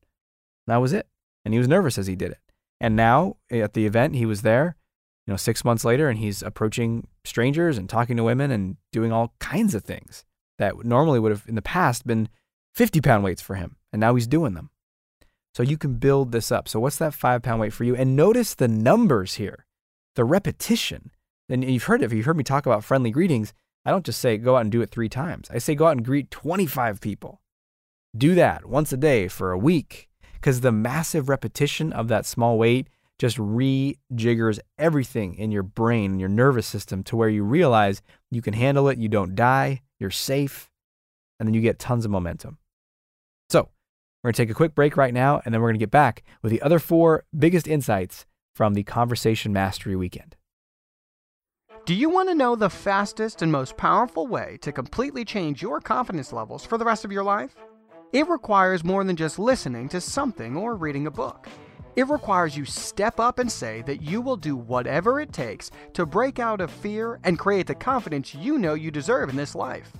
that 0.67 0.77
was 0.77 0.93
it. 0.93 1.07
And 1.45 1.55
he 1.55 1.59
was 1.59 1.69
nervous 1.69 1.99
as 1.99 2.07
he 2.07 2.17
did 2.17 2.33
it. 2.33 2.41
And 2.81 2.95
now 2.95 3.37
eh, 3.51 3.61
at 3.61 3.75
the 3.75 3.87
event, 3.87 4.15
he 4.15 4.27
was 4.27 4.43
there 4.43 4.77
you 5.29 5.33
know, 5.33 5.37
six 5.37 5.63
months 5.63 5.85
later, 5.85 6.09
and 6.09 6.19
he's 6.19 6.43
approaching 6.43 7.07
strangers 7.23 7.77
and 7.77 7.87
talking 7.87 8.17
to 8.17 8.25
women 8.25 8.51
and 8.51 8.79
doing 8.93 9.13
all 9.13 9.35
kinds 9.41 9.75
of 9.75 9.85
things 9.85 10.25
that 10.57 10.87
normally 10.87 11.21
would 11.21 11.31
have 11.31 11.45
in 11.47 11.55
the 11.55 11.61
past 11.61 12.07
been 12.07 12.31
50 12.75 13.03
pound 13.03 13.23
weights 13.23 13.43
for 13.43 13.57
him. 13.57 13.77
And 13.93 14.01
now 14.01 14.15
he's 14.15 14.27
doing 14.27 14.55
them. 14.55 14.71
So 15.53 15.63
you 15.63 15.77
can 15.77 15.97
build 15.97 16.33
this 16.33 16.51
up. 16.51 16.67
So, 16.67 16.81
what's 16.81 16.97
that 16.97 17.13
five 17.13 17.43
pound 17.43 17.61
weight 17.61 17.75
for 17.75 17.85
you? 17.85 17.95
And 17.95 18.17
notice 18.17 18.55
the 18.55 18.69
numbers 18.69 19.35
here, 19.35 19.67
the 20.17 20.25
repetition. 20.25 21.11
And 21.51 21.63
you've 21.63 21.85
heard 21.85 22.03
if 22.03 22.11
you've 22.11 22.25
heard 22.25 22.39
me 22.39 22.45
talk 22.45 22.65
about 22.65 22.83
friendly 22.83 23.11
greetings, 23.11 23.53
I 23.85 23.91
don't 23.91 24.05
just 24.05 24.21
say 24.21 24.37
go 24.37 24.57
out 24.57 24.63
and 24.63 24.73
do 24.73 24.83
it 24.83 24.91
three 24.91 25.09
times. 25.09 25.49
I 25.51 25.59
say 25.59 25.75
go 25.75 25.87
out 25.87 25.97
and 25.97 26.05
greet 26.05 26.31
25 26.31 27.01
people. 27.01 27.41
Do 28.17 28.35
that 28.35 28.67
once 28.67 28.93
a 28.93 28.97
day 28.97 29.29
for 29.29 29.53
a 29.53 29.59
week 29.59 30.09
because 30.35 30.61
the 30.61 30.73
massive 30.73 31.29
repetition 31.29 31.93
of 31.93 32.09
that 32.09 32.27
small 32.27 32.59
weight 32.59 32.89
just 33.19 33.37
rejiggers 33.37 34.61
everything 34.79 35.35
in 35.35 35.51
your 35.51 35.63
brain 35.63 36.19
your 36.19 36.29
nervous 36.29 36.67
system 36.67 37.03
to 37.03 37.17
where 37.17 37.29
you 37.29 37.43
realize 37.43 38.01
you 38.31 38.41
can 38.41 38.55
handle 38.55 38.89
it, 38.89 38.99
you 38.99 39.09
don't 39.09 39.35
die, 39.35 39.83
you're 39.99 40.11
safe, 40.11 40.71
and 41.39 41.47
then 41.47 41.55
you 41.55 41.61
get 41.61 41.79
tons 41.79 42.05
of 42.05 42.11
momentum. 42.11 42.59
So, 43.51 43.69
we're 44.23 44.29
going 44.29 44.35
to 44.35 44.43
take 44.43 44.51
a 44.51 44.55
quick 44.55 44.75
break 44.75 44.97
right 44.97 45.15
now, 45.15 45.41
and 45.45 45.53
then 45.53 45.61
we're 45.61 45.69
going 45.69 45.79
to 45.79 45.83
get 45.83 45.91
back 45.91 46.23
with 46.43 46.51
the 46.53 46.63
other 46.63 46.79
four 46.79 47.25
biggest 47.37 47.67
insights 47.67 48.27
from 48.55 48.75
the 48.75 48.83
Conversation 48.83 49.53
Mastery 49.53 49.97
Weekend. 49.97 50.37
Do 51.89 51.95
you 51.95 52.11
want 52.11 52.29
to 52.29 52.35
know 52.35 52.55
the 52.55 52.69
fastest 52.69 53.41
and 53.41 53.51
most 53.51 53.79
powerful 53.79 54.27
way 54.27 54.59
to 54.61 54.73
completely 54.73 55.25
change 55.25 55.63
your 55.63 55.81
confidence 55.81 56.35
levels 56.35 56.63
for 56.63 56.77
the 56.77 56.85
rest 56.85 57.03
of 57.07 57.11
your 57.11 57.25
life? 57.25 57.57
It 58.13 58.29
requires 58.29 58.85
more 58.85 59.03
than 59.05 59.17
just 59.17 59.39
listening 59.39 59.89
to 59.89 60.01
something 60.03 60.55
or 60.55 60.77
reading 60.77 61.07
a 61.07 61.11
book. 61.11 61.49
It 61.97 62.11
requires 62.11 62.55
you 62.55 62.67
step 62.67 63.19
up 63.19 63.39
and 63.39 63.51
say 63.51 63.81
that 63.87 64.03
you 64.03 64.21
will 64.21 64.37
do 64.37 64.55
whatever 64.55 65.19
it 65.19 65.33
takes 65.33 65.71
to 65.95 66.05
break 66.05 66.39
out 66.39 66.61
of 66.61 66.71
fear 66.71 67.21
and 67.25 67.39
create 67.39 67.67
the 67.67 67.75
confidence 67.75 68.35
you 68.35 68.59
know 68.59 68.75
you 68.75 68.91
deserve 68.91 69.31
in 69.31 69.37
this 69.37 69.55
life. 69.55 69.91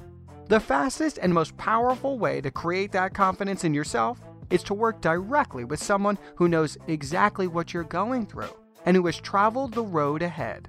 The 0.49 0.61
fastest 0.61 1.19
and 1.23 1.33
most 1.33 1.57
powerful 1.57 2.19
way 2.19 2.43
to 2.43 2.51
create 2.51 2.93
that 2.93 3.15
confidence 3.15 3.65
in 3.65 3.73
yourself 3.73 4.21
is 4.51 4.63
to 4.65 4.75
work 4.75 5.01
directly 5.01 5.65
with 5.65 5.83
someone 5.83 6.19
who 6.35 6.49
knows 6.49 6.77
exactly 6.87 7.47
what 7.47 7.73
you're 7.73 7.85
going 7.85 8.27
through 8.27 8.55
and 8.85 8.95
who 8.95 9.07
has 9.07 9.17
traveled 9.17 9.73
the 9.73 9.83
road 9.83 10.21
ahead. 10.21 10.69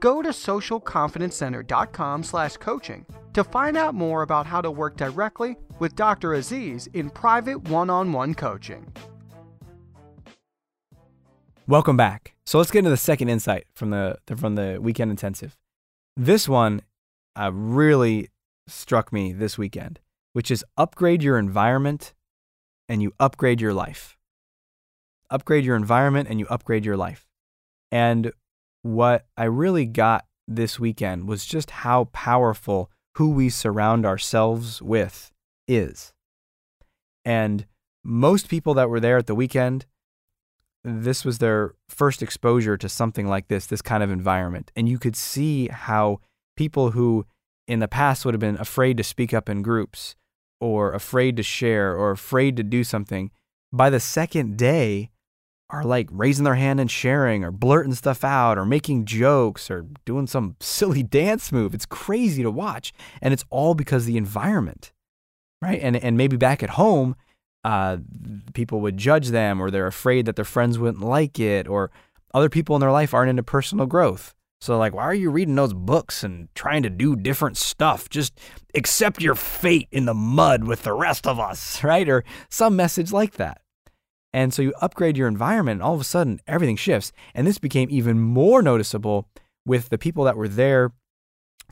Go 0.00 0.22
to 0.22 0.30
socialconfidencecenter.com/coaching 0.30 3.06
to 3.34 3.44
find 3.44 3.76
out 3.76 3.94
more 3.94 4.22
about 4.22 4.46
how 4.46 4.60
to 4.60 4.70
work 4.70 4.96
directly 4.96 5.56
with 5.78 5.94
Dr. 5.94 6.34
Aziz 6.34 6.88
in 6.88 7.10
private 7.10 7.68
one-on-one 7.68 8.34
coaching. 8.34 8.92
Welcome 11.68 11.96
back. 11.96 12.34
So 12.46 12.56
let's 12.56 12.70
get 12.70 12.78
into 12.78 12.90
the 12.90 12.96
second 12.96 13.28
insight 13.28 13.66
from 13.74 13.90
the 13.90 14.16
from 14.36 14.54
the 14.54 14.78
weekend 14.80 15.10
intensive. 15.10 15.56
This 16.16 16.48
one 16.48 16.80
uh, 17.38 17.52
really 17.52 18.30
struck 18.66 19.12
me 19.12 19.32
this 19.32 19.58
weekend, 19.58 20.00
which 20.32 20.50
is 20.50 20.64
upgrade 20.76 21.22
your 21.22 21.38
environment 21.38 22.14
and 22.88 23.02
you 23.02 23.12
upgrade 23.20 23.60
your 23.60 23.74
life. 23.74 24.16
Upgrade 25.30 25.64
your 25.64 25.76
environment 25.76 26.28
and 26.30 26.40
you 26.40 26.46
upgrade 26.46 26.86
your 26.86 26.96
life. 26.96 27.28
And 27.92 28.32
what 28.88 29.26
I 29.36 29.44
really 29.44 29.84
got 29.84 30.24
this 30.46 30.80
weekend 30.80 31.28
was 31.28 31.44
just 31.44 31.70
how 31.70 32.04
powerful 32.06 32.90
who 33.16 33.30
we 33.30 33.50
surround 33.50 34.06
ourselves 34.06 34.80
with 34.80 35.30
is. 35.66 36.14
And 37.24 37.66
most 38.02 38.48
people 38.48 38.72
that 38.74 38.88
were 38.88 39.00
there 39.00 39.18
at 39.18 39.26
the 39.26 39.34
weekend, 39.34 39.84
this 40.82 41.22
was 41.22 41.36
their 41.38 41.74
first 41.90 42.22
exposure 42.22 42.78
to 42.78 42.88
something 42.88 43.26
like 43.26 43.48
this, 43.48 43.66
this 43.66 43.82
kind 43.82 44.02
of 44.02 44.10
environment. 44.10 44.72
And 44.74 44.88
you 44.88 44.98
could 44.98 45.16
see 45.16 45.68
how 45.68 46.20
people 46.56 46.92
who 46.92 47.26
in 47.66 47.80
the 47.80 47.88
past 47.88 48.24
would 48.24 48.32
have 48.32 48.40
been 48.40 48.56
afraid 48.56 48.96
to 48.96 49.04
speak 49.04 49.34
up 49.34 49.50
in 49.50 49.60
groups 49.60 50.16
or 50.60 50.92
afraid 50.92 51.36
to 51.36 51.42
share 51.42 51.94
or 51.94 52.10
afraid 52.10 52.56
to 52.56 52.62
do 52.62 52.82
something, 52.82 53.30
by 53.70 53.90
the 53.90 54.00
second 54.00 54.56
day 54.56 55.10
are 55.70 55.84
like 55.84 56.08
raising 56.10 56.44
their 56.44 56.54
hand 56.54 56.80
and 56.80 56.90
sharing 56.90 57.44
or 57.44 57.50
blurting 57.50 57.94
stuff 57.94 58.24
out 58.24 58.56
or 58.56 58.64
making 58.64 59.04
jokes 59.04 59.70
or 59.70 59.86
doing 60.04 60.26
some 60.26 60.56
silly 60.60 61.02
dance 61.18 61.52
move. 61.52 61.74
It's 61.74 61.86
crazy 61.86 62.42
to 62.42 62.50
watch. 62.50 62.92
And 63.20 63.32
it's 63.34 63.44
all 63.50 63.74
because 63.74 64.04
the 64.04 64.16
environment, 64.16 64.92
right? 65.60 65.80
And, 65.82 65.96
and 65.96 66.16
maybe 66.16 66.36
back 66.36 66.62
at 66.62 66.70
home, 66.70 67.16
uh, 67.64 67.98
people 68.54 68.80
would 68.80 68.96
judge 68.96 69.28
them 69.28 69.60
or 69.60 69.70
they're 69.70 69.86
afraid 69.86 70.26
that 70.26 70.36
their 70.36 70.44
friends 70.44 70.78
wouldn't 70.78 71.04
like 71.04 71.38
it 71.38 71.68
or 71.68 71.90
other 72.32 72.48
people 72.48 72.76
in 72.76 72.80
their 72.80 72.92
life 72.92 73.12
aren't 73.12 73.30
into 73.30 73.42
personal 73.42 73.86
growth. 73.86 74.34
So, 74.60 74.76
like, 74.76 74.92
why 74.92 75.04
are 75.04 75.14
you 75.14 75.30
reading 75.30 75.54
those 75.54 75.72
books 75.72 76.24
and 76.24 76.48
trying 76.54 76.82
to 76.82 76.90
do 76.90 77.14
different 77.14 77.56
stuff? 77.56 78.08
Just 78.08 78.40
accept 78.74 79.22
your 79.22 79.36
fate 79.36 79.86
in 79.92 80.04
the 80.04 80.14
mud 80.14 80.64
with 80.64 80.82
the 80.82 80.92
rest 80.92 81.26
of 81.26 81.38
us, 81.38 81.82
right? 81.84 82.08
Or 82.08 82.24
some 82.48 82.74
message 82.74 83.12
like 83.12 83.34
that. 83.34 83.60
And 84.32 84.52
so 84.52 84.62
you 84.62 84.74
upgrade 84.80 85.16
your 85.16 85.28
environment, 85.28 85.76
and 85.76 85.82
all 85.82 85.94
of 85.94 86.00
a 86.00 86.04
sudden 86.04 86.40
everything 86.46 86.76
shifts. 86.76 87.12
And 87.34 87.46
this 87.46 87.58
became 87.58 87.88
even 87.90 88.20
more 88.20 88.62
noticeable 88.62 89.28
with 89.64 89.88
the 89.88 89.98
people 89.98 90.24
that 90.24 90.36
were 90.36 90.48
there 90.48 90.92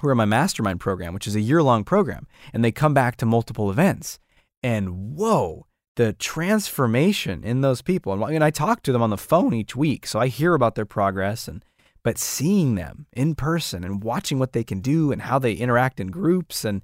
who 0.01 0.09
are 0.09 0.13
in 0.13 0.19
my 0.19 0.25
mastermind 0.25 0.81
program, 0.81 1.15
which 1.15 1.27
is 1.27 1.37
a 1.37 1.41
year 1.41 1.63
long 1.63 1.85
program. 1.85 2.27
And 2.53 2.65
they 2.65 2.73
come 2.73 2.95
back 2.95 3.17
to 3.17 3.27
multiple 3.27 3.71
events. 3.71 4.19
And 4.63 5.17
whoa, 5.17 5.67
the 5.97 6.13
transformation 6.13 7.43
in 7.43 7.63
those 7.63 7.83
people. 7.83 8.13
And, 8.13 8.35
and 8.35 8.45
I 8.45 8.51
talk 8.51 8.83
to 8.83 8.93
them 8.93 9.03
on 9.03 9.11
the 9.11 9.17
phone 9.17 9.55
each 9.55 9.75
week. 9.75 10.07
So 10.07 10.19
I 10.19 10.29
hear 10.29 10.55
about 10.55 10.75
their 10.75 10.87
progress 10.87 11.49
and 11.49 11.65
but 12.03 12.19
seeing 12.19 12.77
them 12.77 13.07
in 13.15 13.35
person 13.35 13.83
and 13.83 14.05
watching 14.05 14.39
what 14.39 14.53
they 14.53 14.63
can 14.63 14.79
do 14.79 15.11
and 15.11 15.23
how 15.23 15.41
they 15.41 15.55
interact 15.55 15.99
in 15.99 16.07
groups 16.13 16.65
and 16.65 16.83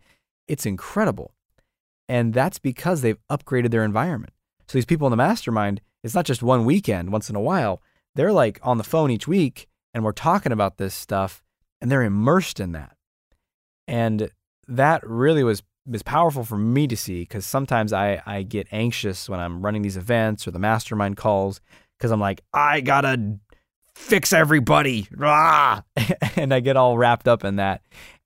it's 0.48 0.66
incredible. 0.66 1.32
And 2.08 2.34
that's 2.34 2.58
because 2.58 3.02
they've 3.02 3.20
upgraded 3.30 3.70
their 3.70 3.84
environment. 3.84 4.32
So 4.68 4.78
these 4.78 4.84
people 4.86 5.06
in 5.06 5.10
the 5.10 5.16
mastermind, 5.16 5.80
it's 6.02 6.14
not 6.14 6.26
just 6.26 6.42
one 6.42 6.64
weekend, 6.64 7.12
once 7.12 7.30
in 7.30 7.36
a 7.36 7.40
while. 7.40 7.82
They're 8.14 8.32
like 8.32 8.58
on 8.62 8.78
the 8.78 8.84
phone 8.84 9.10
each 9.10 9.28
week 9.28 9.68
and 9.94 10.04
we're 10.04 10.12
talking 10.12 10.52
about 10.52 10.78
this 10.78 10.94
stuff 10.94 11.42
and 11.80 11.90
they're 11.90 12.02
immersed 12.02 12.60
in 12.60 12.72
that. 12.72 12.96
And 13.88 14.30
that 14.68 15.06
really 15.06 15.44
was 15.44 15.62
was 15.84 16.02
powerful 16.02 16.44
for 16.44 16.56
me 16.56 16.86
to 16.86 16.96
see 16.96 17.22
because 17.22 17.44
sometimes 17.44 17.92
I, 17.92 18.22
I 18.24 18.42
get 18.42 18.68
anxious 18.70 19.28
when 19.28 19.40
I'm 19.40 19.62
running 19.62 19.82
these 19.82 19.96
events 19.96 20.46
or 20.46 20.52
the 20.52 20.60
mastermind 20.60 21.16
calls 21.16 21.60
because 21.98 22.12
I'm 22.12 22.20
like, 22.20 22.42
I 22.52 22.80
gotta 22.80 23.38
fix 23.94 24.32
everybody. 24.32 25.08
Rah! 25.12 25.82
and 26.36 26.54
I 26.54 26.60
get 26.60 26.76
all 26.76 26.96
wrapped 26.96 27.26
up 27.26 27.44
in 27.44 27.56
that. 27.56 27.82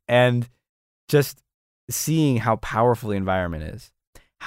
And 0.07 0.49
just 1.09 1.43
seeing 1.91 2.37
how 2.37 2.57
powerful 2.57 3.11
the 3.11 3.17
environment 3.17 3.65
is, 3.65 3.93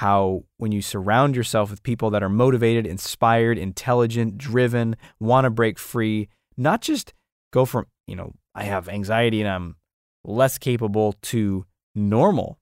how 0.00 0.44
when 0.56 0.72
you 0.72 0.80
surround 0.80 1.36
yourself 1.36 1.70
with 1.70 1.82
people 1.82 2.08
that 2.08 2.22
are 2.22 2.30
motivated, 2.30 2.86
inspired, 2.86 3.58
intelligent, 3.58 4.38
driven, 4.38 4.96
want 5.18 5.44
to 5.44 5.50
break 5.50 5.78
free, 5.78 6.26
not 6.56 6.80
just 6.80 7.12
go 7.52 7.66
from, 7.66 7.84
you 8.06 8.16
know, 8.16 8.32
I 8.54 8.62
have 8.64 8.88
anxiety 8.88 9.42
and 9.42 9.50
I'm 9.50 9.76
less 10.24 10.56
capable 10.56 11.16
to 11.24 11.66
normal. 11.94 12.58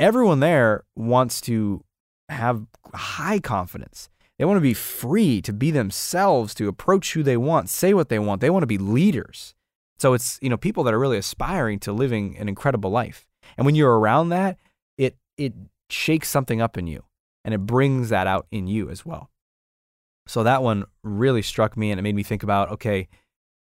Everyone 0.00 0.40
there 0.40 0.82
wants 0.96 1.40
to 1.42 1.84
have 2.28 2.66
high 2.92 3.38
confidence. 3.38 4.08
They 4.36 4.44
want 4.44 4.56
to 4.56 4.60
be 4.60 4.74
free 4.74 5.40
to 5.42 5.52
be 5.52 5.70
themselves, 5.70 6.54
to 6.54 6.66
approach 6.66 7.12
who 7.12 7.22
they 7.22 7.36
want, 7.36 7.70
say 7.70 7.94
what 7.94 8.08
they 8.08 8.18
want. 8.18 8.40
They 8.40 8.50
want 8.50 8.64
to 8.64 8.66
be 8.66 8.78
leaders. 8.78 9.54
So 10.00 10.12
it's, 10.12 10.40
you 10.42 10.48
know, 10.48 10.56
people 10.56 10.82
that 10.82 10.94
are 10.94 10.98
really 10.98 11.18
aspiring 11.18 11.78
to 11.80 11.92
living 11.92 12.36
an 12.36 12.48
incredible 12.48 12.90
life. 12.90 13.28
And 13.56 13.64
when 13.64 13.76
you're 13.76 13.96
around 13.96 14.30
that, 14.30 14.58
it 14.98 15.14
it 15.36 15.54
shakes 15.92 16.28
something 16.28 16.60
up 16.60 16.76
in 16.76 16.86
you 16.86 17.04
and 17.44 17.54
it 17.54 17.66
brings 17.66 18.08
that 18.10 18.26
out 18.26 18.46
in 18.50 18.66
you 18.66 18.90
as 18.90 19.04
well. 19.04 19.30
So 20.26 20.42
that 20.42 20.62
one 20.62 20.84
really 21.02 21.42
struck 21.42 21.76
me 21.76 21.90
and 21.90 21.98
it 21.98 22.02
made 22.02 22.14
me 22.14 22.22
think 22.22 22.42
about, 22.42 22.70
okay, 22.70 23.08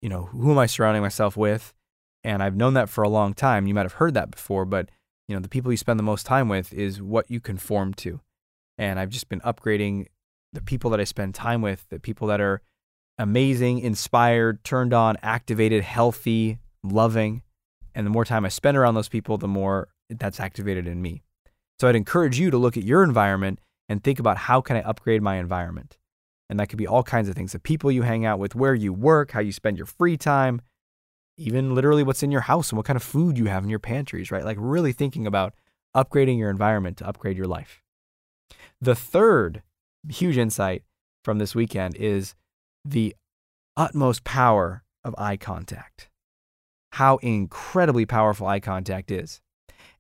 you 0.02 0.10
know, 0.10 0.26
who 0.26 0.52
am 0.52 0.58
I 0.58 0.66
surrounding 0.66 1.02
myself 1.02 1.38
with? 1.38 1.74
And 2.24 2.44
I've 2.44 2.56
known 2.56 2.74
that 2.74 2.90
for 2.90 3.04
a 3.04 3.10
long 3.10 3.34
time. 3.34 3.68
You 3.68 3.74
might 3.74 3.86
have 3.86 3.94
heard 3.94 4.14
that 4.16 4.32
before, 4.32 4.66
but 4.66 4.90
you 5.28 5.36
know, 5.36 5.42
the 5.42 5.50
people 5.50 5.72
you 5.72 5.78
spend 5.78 5.98
the 5.98 6.04
most 6.04 6.26
time 6.26 6.50
with 6.50 6.74
is 6.74 7.02
what 7.02 7.30
you 7.32 7.40
conform 7.40 7.94
to. 7.96 8.20
And 8.78 9.00
I've 9.00 9.10
just 9.10 9.30
been 9.30 9.42
upgrading 9.42 10.08
the 10.54 10.62
people 10.62 10.90
that 10.92 11.00
I 11.00 11.06
spend 11.06 11.36
time 11.36 11.62
with, 11.62 11.86
the 11.90 12.00
people 12.00 12.28
that 12.28 12.42
are 12.42 12.62
amazing, 13.18 13.80
inspired, 13.80 14.64
turned 14.64 14.94
on, 14.94 15.18
activated, 15.22 15.84
healthy, 15.84 16.60
loving. 16.84 17.44
And 17.96 18.06
the 18.06 18.12
more 18.12 18.26
time 18.26 18.46
I 18.46 18.50
spend 18.50 18.76
around 18.76 18.96
those 18.96 19.10
people, 19.10 19.38
the 19.38 19.48
more 19.48 19.90
that's 20.10 20.40
activated 20.40 20.88
in 20.88 21.02
me. 21.02 21.24
So 21.82 21.88
I'd 21.88 21.96
encourage 21.96 22.38
you 22.38 22.52
to 22.52 22.60
look 22.60 22.78
at 22.78 22.84
your 22.84 23.04
environment 23.04 23.60
and 23.90 24.04
think 24.04 24.20
about 24.20 24.38
how 24.38 24.62
can 24.62 24.78
I 24.78 24.82
upgrade 24.82 25.24
my 25.24 25.38
environment? 25.38 25.98
And 26.48 26.60
that 26.60 26.70
could 26.70 26.78
be 26.78 26.86
all 26.86 27.02
kinds 27.02 27.28
of 27.28 27.34
things 27.34 27.54
the 27.54 27.60
people 27.60 27.92
you 27.92 28.04
hang 28.04 28.24
out 28.24 28.38
with, 28.38 28.54
where 28.54 28.76
you 28.76 28.94
work, 28.94 29.32
how 29.32 29.40
you 29.40 29.52
spend 29.52 29.78
your 29.78 29.88
free 29.88 30.16
time, 30.16 30.62
even 31.38 31.74
literally 31.74 32.04
what's 32.04 32.22
in 32.22 32.30
your 32.30 32.42
house 32.42 32.70
and 32.70 32.78
what 32.78 32.86
kind 32.86 32.98
of 32.98 33.02
food 33.02 33.36
you 33.36 33.46
have 33.46 33.64
in 33.64 33.70
your 33.72 33.80
pantries, 33.80 34.30
right? 34.30 34.46
Like 34.46 34.58
really 34.60 34.94
thinking 34.94 35.26
about 35.26 35.56
upgrading 35.98 36.38
your 36.38 36.52
environment 36.52 36.98
to 36.98 37.08
upgrade 37.08 37.36
your 37.36 37.48
life. 37.48 37.82
The 38.80 38.94
third 38.94 39.64
huge 40.08 40.38
insight 40.38 40.84
from 41.26 41.40
this 41.40 41.56
weekend 41.56 41.96
is 41.96 42.36
the 42.86 43.16
utmost 43.76 44.24
power 44.24 44.84
of 45.04 45.16
eye 45.18 45.38
contact. 45.38 46.10
How 46.92 47.18
incredibly 47.24 48.06
powerful 48.06 48.46
eye 48.46 48.60
contact 48.60 49.10
is, 49.10 49.42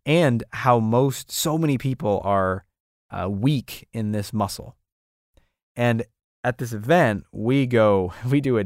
and 0.06 0.44
how 0.52 0.80
most, 0.80 1.32
so 1.32 1.58
many 1.58 1.78
people 1.78 2.22
are 2.24 2.66
uh, 3.10 3.30
weak 3.30 3.88
in 3.94 4.12
this 4.12 4.34
muscle. 4.34 4.76
And 5.76 6.04
at 6.44 6.58
this 6.58 6.74
event, 6.74 7.26
we 7.32 7.68
go, 7.68 8.14
we 8.30 8.42
do 8.42 8.58
a 8.58 8.66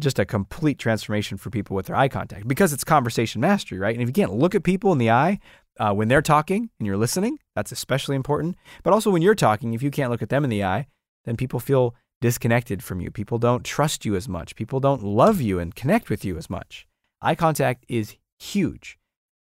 just 0.00 0.20
a 0.20 0.24
complete 0.24 0.78
transformation 0.78 1.36
for 1.36 1.50
people 1.50 1.74
with 1.74 1.86
their 1.86 1.96
eye 1.96 2.06
contact 2.06 2.46
because 2.46 2.72
it's 2.72 2.84
conversation 2.84 3.40
mastery, 3.40 3.80
right? 3.80 3.94
And 3.94 4.00
if 4.00 4.08
you 4.08 4.12
can't 4.12 4.32
look 4.32 4.54
at 4.54 4.62
people 4.62 4.92
in 4.92 4.98
the 4.98 5.10
eye, 5.10 5.40
uh, 5.80 5.92
when 5.92 6.08
they're 6.08 6.22
talking 6.22 6.70
and 6.78 6.86
you're 6.86 6.96
listening, 6.96 7.38
that's 7.56 7.72
especially 7.72 8.14
important. 8.14 8.56
But 8.84 8.92
also 8.92 9.10
when 9.10 9.22
you're 9.22 9.34
talking, 9.34 9.74
if 9.74 9.82
you 9.82 9.90
can't 9.90 10.10
look 10.10 10.22
at 10.22 10.28
them 10.28 10.44
in 10.44 10.50
the 10.50 10.64
eye, 10.64 10.86
then 11.24 11.36
people 11.36 11.60
feel 11.60 11.94
disconnected 12.20 12.82
from 12.82 13.00
you. 13.00 13.10
People 13.10 13.38
don't 13.38 13.64
trust 13.64 14.04
you 14.04 14.16
as 14.16 14.28
much. 14.28 14.56
People 14.56 14.80
don't 14.80 15.02
love 15.02 15.40
you 15.40 15.58
and 15.58 15.74
connect 15.74 16.10
with 16.10 16.24
you 16.24 16.36
as 16.36 16.50
much. 16.50 16.86
Eye 17.20 17.34
contact 17.34 17.84
is 17.88 18.16
huge. 18.38 18.98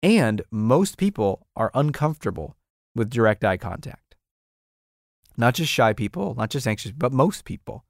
And 0.02 0.42
most 0.50 0.96
people 0.96 1.46
are 1.56 1.70
uncomfortable 1.74 2.56
with 2.94 3.10
direct 3.10 3.44
eye 3.44 3.56
contact. 3.56 4.16
Not 5.36 5.54
just 5.54 5.70
shy 5.70 5.92
people, 5.92 6.34
not 6.34 6.50
just 6.50 6.66
anxious, 6.66 6.92
but 6.92 7.12
most 7.12 7.44
people. 7.44 7.84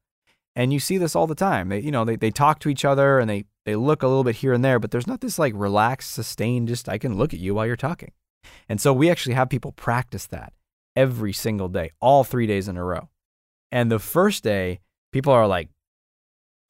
And 0.55 0.73
you 0.73 0.81
see 0.81 0.99
this 0.99 1.15
all 1.15 1.27
the 1.27 1.35
time. 1.35 1.69
They, 1.69 1.81
you 1.81 1.91
know, 1.91 2.05
they, 2.05 2.17
they 2.17 2.31
talk 2.31 2.59
to 2.61 2.69
each 2.69 2.85
other 2.85 3.19
and 3.19 3.29
they, 3.29 3.45
they 3.65 3.77
look 3.77 4.03
a 4.03 4.09
little 4.09 4.25
bit 4.25 4.37
here 4.37 4.53
and 4.53 4.65
there, 4.65 4.79
but 4.79 4.91
there's 4.91 5.07
not 5.07 5.21
this 5.21 5.39
like 5.39 5.53
relaxed, 5.55 6.13
sustained, 6.13 6.69
just 6.69 6.89
I 6.89 6.99
can 6.99 7.17
look 7.17 7.33
at 7.33 7.41
you 7.41 7.55
while 7.55 7.67
you're 7.67 7.77
talking. 7.77 8.13
And 8.69 8.81
so 8.81 8.93
we 8.93 9.11
actually 9.11 9.35
have 9.35 9.51
people 9.51 9.73
practice 9.73 10.27
that 10.27 10.53
every 10.97 11.33
single 11.33 11.69
day, 11.69 11.93
all 12.01 12.25
three 12.25 12.47
days 12.47 12.69
in 12.69 12.77
a 12.77 12.85
row. 12.85 13.09
And 13.71 13.91
the 13.91 13.99
first 13.99 14.43
day, 14.43 14.81
people 15.13 15.33
are 15.33 15.47
like 15.47 15.69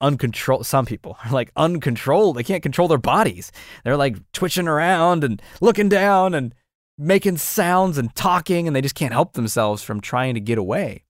uncontrolled. 0.01 0.65
Some 0.65 0.85
people 0.85 1.17
are 1.25 1.31
like 1.31 1.51
uncontrolled. 1.55 2.37
They 2.37 2.43
can't 2.43 2.63
control 2.63 2.87
their 2.87 2.97
bodies. 2.97 3.51
They're 3.83 3.97
like 3.97 4.17
twitching 4.31 4.67
around 4.67 5.23
and 5.23 5.41
looking 5.61 5.89
down 5.89 6.33
and 6.33 6.53
making 6.97 7.37
sounds 7.37 7.97
and 7.97 8.13
talking, 8.15 8.67
and 8.67 8.75
they 8.75 8.81
just 8.81 8.95
can't 8.95 9.13
help 9.13 9.33
themselves 9.33 9.83
from 9.83 10.01
trying 10.01 10.33
to 10.33 10.41
get 10.41 10.57
away. 10.57 11.03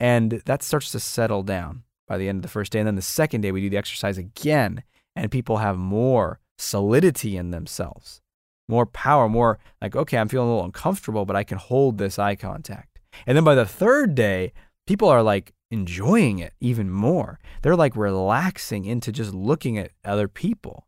And 0.00 0.42
that 0.46 0.62
starts 0.62 0.92
to 0.92 1.00
settle 1.00 1.42
down 1.42 1.82
by 2.06 2.18
the 2.18 2.28
end 2.28 2.38
of 2.38 2.42
the 2.42 2.48
first 2.48 2.72
day. 2.72 2.78
And 2.78 2.86
then 2.86 2.94
the 2.94 3.02
second 3.02 3.40
day, 3.40 3.50
we 3.50 3.60
do 3.60 3.70
the 3.70 3.76
exercise 3.76 4.16
again, 4.16 4.84
and 5.16 5.30
people 5.30 5.58
have 5.58 5.76
more 5.76 6.38
solidity 6.56 7.36
in 7.36 7.50
themselves, 7.50 8.20
more 8.68 8.86
power, 8.86 9.28
more 9.28 9.58
like, 9.82 9.96
okay, 9.96 10.18
I'm 10.18 10.28
feeling 10.28 10.48
a 10.48 10.52
little 10.52 10.64
uncomfortable, 10.64 11.24
but 11.24 11.36
I 11.36 11.44
can 11.44 11.58
hold 11.58 11.98
this 11.98 12.18
eye 12.18 12.36
contact. 12.36 13.00
And 13.26 13.36
then 13.36 13.44
by 13.44 13.56
the 13.56 13.66
third 13.66 14.14
day, 14.14 14.52
people 14.86 15.08
are 15.08 15.22
like 15.22 15.52
enjoying 15.70 16.38
it 16.38 16.54
even 16.60 16.90
more. 16.90 17.38
They're 17.62 17.76
like 17.76 17.96
relaxing 17.96 18.84
into 18.84 19.12
just 19.12 19.34
looking 19.34 19.78
at 19.78 19.92
other 20.04 20.28
people. 20.28 20.86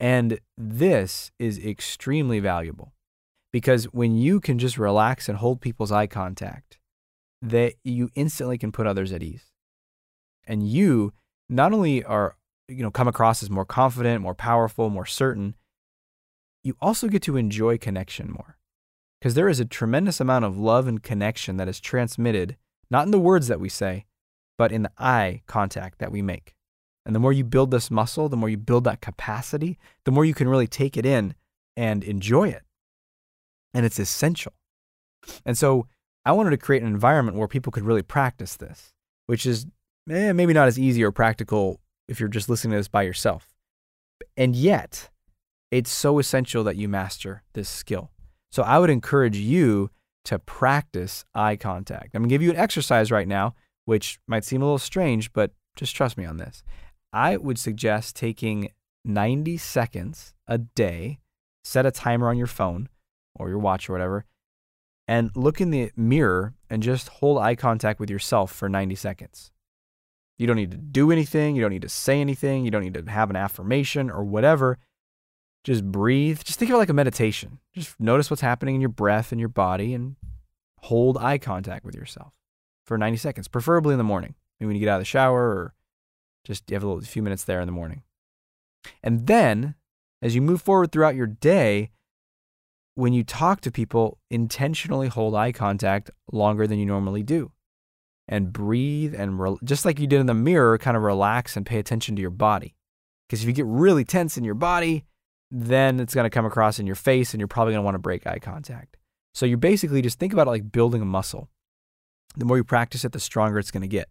And 0.00 0.40
this 0.56 1.30
is 1.38 1.64
extremely 1.64 2.40
valuable 2.40 2.92
because 3.52 3.84
when 3.84 4.16
you 4.16 4.40
can 4.40 4.58
just 4.58 4.78
relax 4.78 5.28
and 5.28 5.38
hold 5.38 5.60
people's 5.60 5.92
eye 5.92 6.06
contact, 6.06 6.78
that 7.40 7.74
you 7.84 8.10
instantly 8.14 8.58
can 8.58 8.72
put 8.72 8.86
others 8.86 9.12
at 9.12 9.22
ease. 9.22 9.52
And 10.44 10.68
you 10.68 11.12
not 11.48 11.72
only 11.72 12.02
are, 12.02 12.36
you 12.68 12.82
know, 12.82 12.90
come 12.90 13.08
across 13.08 13.42
as 13.42 13.50
more 13.50 13.64
confident, 13.64 14.22
more 14.22 14.34
powerful, 14.34 14.90
more 14.90 15.06
certain, 15.06 15.54
you 16.64 16.76
also 16.80 17.08
get 17.08 17.22
to 17.22 17.36
enjoy 17.36 17.78
connection 17.78 18.30
more. 18.30 18.56
Because 19.20 19.34
there 19.34 19.48
is 19.48 19.60
a 19.60 19.64
tremendous 19.64 20.20
amount 20.20 20.44
of 20.44 20.58
love 20.58 20.88
and 20.88 21.02
connection 21.02 21.56
that 21.58 21.68
is 21.68 21.78
transmitted 21.78 22.56
not 22.92 23.06
in 23.06 23.10
the 23.10 23.18
words 23.18 23.48
that 23.48 23.58
we 23.58 23.70
say, 23.70 24.04
but 24.58 24.70
in 24.70 24.82
the 24.82 24.92
eye 24.98 25.42
contact 25.46 25.98
that 25.98 26.12
we 26.12 26.20
make. 26.20 26.54
And 27.06 27.14
the 27.14 27.18
more 27.18 27.32
you 27.32 27.42
build 27.42 27.70
this 27.70 27.90
muscle, 27.90 28.28
the 28.28 28.36
more 28.36 28.50
you 28.50 28.58
build 28.58 28.84
that 28.84 29.00
capacity, 29.00 29.78
the 30.04 30.12
more 30.12 30.26
you 30.26 30.34
can 30.34 30.46
really 30.46 30.66
take 30.68 30.96
it 30.96 31.06
in 31.06 31.34
and 31.74 32.04
enjoy 32.04 32.48
it. 32.48 32.62
And 33.74 33.86
it's 33.86 33.98
essential. 33.98 34.52
And 35.46 35.56
so 35.56 35.86
I 36.24 36.32
wanted 36.32 36.50
to 36.50 36.58
create 36.58 36.82
an 36.82 36.88
environment 36.88 37.38
where 37.38 37.48
people 37.48 37.72
could 37.72 37.84
really 37.84 38.02
practice 38.02 38.56
this, 38.56 38.92
which 39.26 39.46
is 39.46 39.66
eh, 40.10 40.32
maybe 40.32 40.52
not 40.52 40.68
as 40.68 40.78
easy 40.78 41.02
or 41.02 41.10
practical 41.10 41.80
if 42.08 42.20
you're 42.20 42.28
just 42.28 42.48
listening 42.48 42.72
to 42.72 42.76
this 42.76 42.88
by 42.88 43.02
yourself. 43.02 43.48
And 44.36 44.54
yet, 44.54 45.08
it's 45.70 45.90
so 45.90 46.18
essential 46.18 46.62
that 46.64 46.76
you 46.76 46.88
master 46.88 47.42
this 47.54 47.70
skill. 47.70 48.10
So 48.50 48.62
I 48.62 48.78
would 48.78 48.90
encourage 48.90 49.38
you 49.38 49.90
to 50.24 50.38
practice 50.38 51.24
eye 51.34 51.56
contact. 51.56 52.14
I'm 52.14 52.22
going 52.22 52.28
to 52.28 52.32
give 52.32 52.42
you 52.42 52.50
an 52.50 52.56
exercise 52.56 53.10
right 53.10 53.28
now, 53.28 53.54
which 53.84 54.18
might 54.26 54.44
seem 54.44 54.62
a 54.62 54.64
little 54.64 54.78
strange, 54.78 55.32
but 55.32 55.52
just 55.76 55.96
trust 55.96 56.16
me 56.16 56.24
on 56.24 56.36
this. 56.36 56.62
I 57.12 57.36
would 57.36 57.58
suggest 57.58 58.16
taking 58.16 58.70
90 59.04 59.56
seconds 59.56 60.34
a 60.46 60.58
day, 60.58 61.18
set 61.64 61.86
a 61.86 61.90
timer 61.90 62.28
on 62.28 62.38
your 62.38 62.46
phone 62.46 62.88
or 63.34 63.48
your 63.48 63.58
watch 63.58 63.88
or 63.88 63.92
whatever, 63.92 64.24
and 65.08 65.30
look 65.34 65.60
in 65.60 65.70
the 65.70 65.90
mirror 65.96 66.54
and 66.70 66.82
just 66.82 67.08
hold 67.08 67.38
eye 67.38 67.54
contact 67.54 68.00
with 68.00 68.10
yourself 68.10 68.52
for 68.52 68.68
90 68.68 68.94
seconds. 68.94 69.50
You 70.38 70.46
don't 70.46 70.56
need 70.56 70.70
to 70.70 70.76
do 70.76 71.12
anything, 71.12 71.54
you 71.54 71.62
don't 71.62 71.70
need 71.70 71.82
to 71.82 71.88
say 71.88 72.20
anything, 72.20 72.64
you 72.64 72.70
don't 72.70 72.82
need 72.82 72.94
to 72.94 73.10
have 73.10 73.30
an 73.30 73.36
affirmation 73.36 74.10
or 74.10 74.24
whatever. 74.24 74.78
Just 75.64 75.84
breathe. 75.84 76.42
Just 76.42 76.58
think 76.58 76.70
of 76.70 76.74
it 76.74 76.78
like 76.78 76.88
a 76.88 76.94
meditation. 76.94 77.58
Just 77.72 77.98
notice 78.00 78.30
what's 78.30 78.42
happening 78.42 78.74
in 78.74 78.80
your 78.80 78.90
breath 78.90 79.32
and 79.32 79.40
your 79.40 79.48
body 79.48 79.94
and 79.94 80.16
hold 80.80 81.16
eye 81.18 81.38
contact 81.38 81.84
with 81.84 81.94
yourself 81.94 82.32
for 82.84 82.98
90 82.98 83.16
seconds, 83.18 83.48
preferably 83.48 83.92
in 83.92 83.98
the 83.98 84.04
morning. 84.04 84.34
Maybe 84.58 84.68
when 84.68 84.76
you 84.76 84.80
get 84.80 84.88
out 84.88 84.96
of 84.96 85.02
the 85.02 85.06
shower 85.06 85.40
or 85.40 85.74
just 86.44 86.68
you 86.70 86.74
have 86.74 86.82
a, 86.82 86.86
little, 86.86 87.00
few 87.02 87.22
minutes 87.22 87.44
there 87.44 87.60
in 87.60 87.66
the 87.66 87.72
morning. 87.72 88.02
And 89.02 89.26
then 89.26 89.76
as 90.20 90.34
you 90.34 90.42
move 90.42 90.62
forward 90.62 90.90
throughout 90.90 91.14
your 91.14 91.26
day, 91.26 91.90
when 92.94 93.12
you 93.12 93.24
talk 93.24 93.60
to 93.62 93.70
people, 93.70 94.18
intentionally 94.30 95.08
hold 95.08 95.34
eye 95.34 95.52
contact 95.52 96.10
longer 96.30 96.66
than 96.66 96.78
you 96.78 96.86
normally 96.86 97.22
do. 97.22 97.52
And 98.28 98.52
breathe 98.52 99.14
and 99.14 99.40
re- 99.40 99.56
just 99.64 99.84
like 99.84 99.98
you 99.98 100.06
did 100.06 100.20
in 100.20 100.26
the 100.26 100.34
mirror, 100.34 100.78
kind 100.78 100.96
of 100.96 101.02
relax 101.02 101.56
and 101.56 101.66
pay 101.66 101.78
attention 101.78 102.16
to 102.16 102.22
your 102.22 102.30
body. 102.30 102.74
Because 103.26 103.42
if 103.42 103.46
you 103.46 103.52
get 103.52 103.66
really 103.66 104.04
tense 104.04 104.36
in 104.36 104.44
your 104.44 104.54
body, 104.54 105.04
then 105.54 106.00
it's 106.00 106.14
going 106.14 106.24
to 106.24 106.30
come 106.30 106.46
across 106.46 106.78
in 106.78 106.86
your 106.86 106.96
face 106.96 107.34
and 107.34 107.40
you're 107.40 107.46
probably 107.46 107.74
going 107.74 107.82
to 107.82 107.84
want 107.84 107.94
to 107.94 108.00
break 108.00 108.26
eye 108.26 108.38
contact. 108.38 108.96
So 109.34 109.44
you 109.44 109.58
basically 109.58 110.00
just 110.00 110.18
think 110.18 110.32
about 110.32 110.46
it 110.46 110.50
like 110.50 110.72
building 110.72 111.02
a 111.02 111.06
muscle. 111.06 111.50
The 112.34 112.46
more 112.46 112.56
you 112.56 112.64
practice 112.64 113.04
it, 113.04 113.12
the 113.12 113.20
stronger 113.20 113.58
it's 113.58 113.70
going 113.70 113.82
to 113.82 113.88
get. 113.88 114.08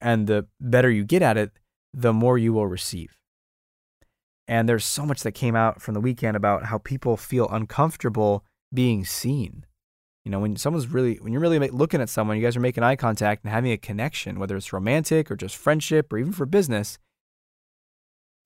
And 0.00 0.26
the 0.26 0.48
better 0.60 0.90
you 0.90 1.04
get 1.04 1.22
at 1.22 1.36
it, 1.36 1.52
the 1.94 2.12
more 2.12 2.36
you 2.36 2.52
will 2.52 2.66
receive. 2.66 3.16
And 4.48 4.68
there's 4.68 4.84
so 4.84 5.06
much 5.06 5.22
that 5.22 5.32
came 5.32 5.54
out 5.54 5.80
from 5.80 5.94
the 5.94 6.00
weekend 6.00 6.36
about 6.36 6.64
how 6.64 6.78
people 6.78 7.16
feel 7.16 7.48
uncomfortable 7.48 8.44
being 8.74 9.04
seen. 9.04 9.64
You 10.24 10.32
know, 10.32 10.40
when 10.40 10.56
someone's 10.56 10.88
really, 10.88 11.16
when 11.16 11.32
you're 11.32 11.40
really 11.40 11.60
looking 11.68 12.00
at 12.00 12.08
someone, 12.08 12.36
you 12.36 12.42
guys 12.42 12.56
are 12.56 12.60
making 12.60 12.82
eye 12.82 12.96
contact 12.96 13.44
and 13.44 13.52
having 13.52 13.70
a 13.70 13.76
connection, 13.76 14.40
whether 14.40 14.56
it's 14.56 14.72
romantic 14.72 15.30
or 15.30 15.36
just 15.36 15.56
friendship 15.56 16.12
or 16.12 16.18
even 16.18 16.32
for 16.32 16.46
business, 16.46 16.98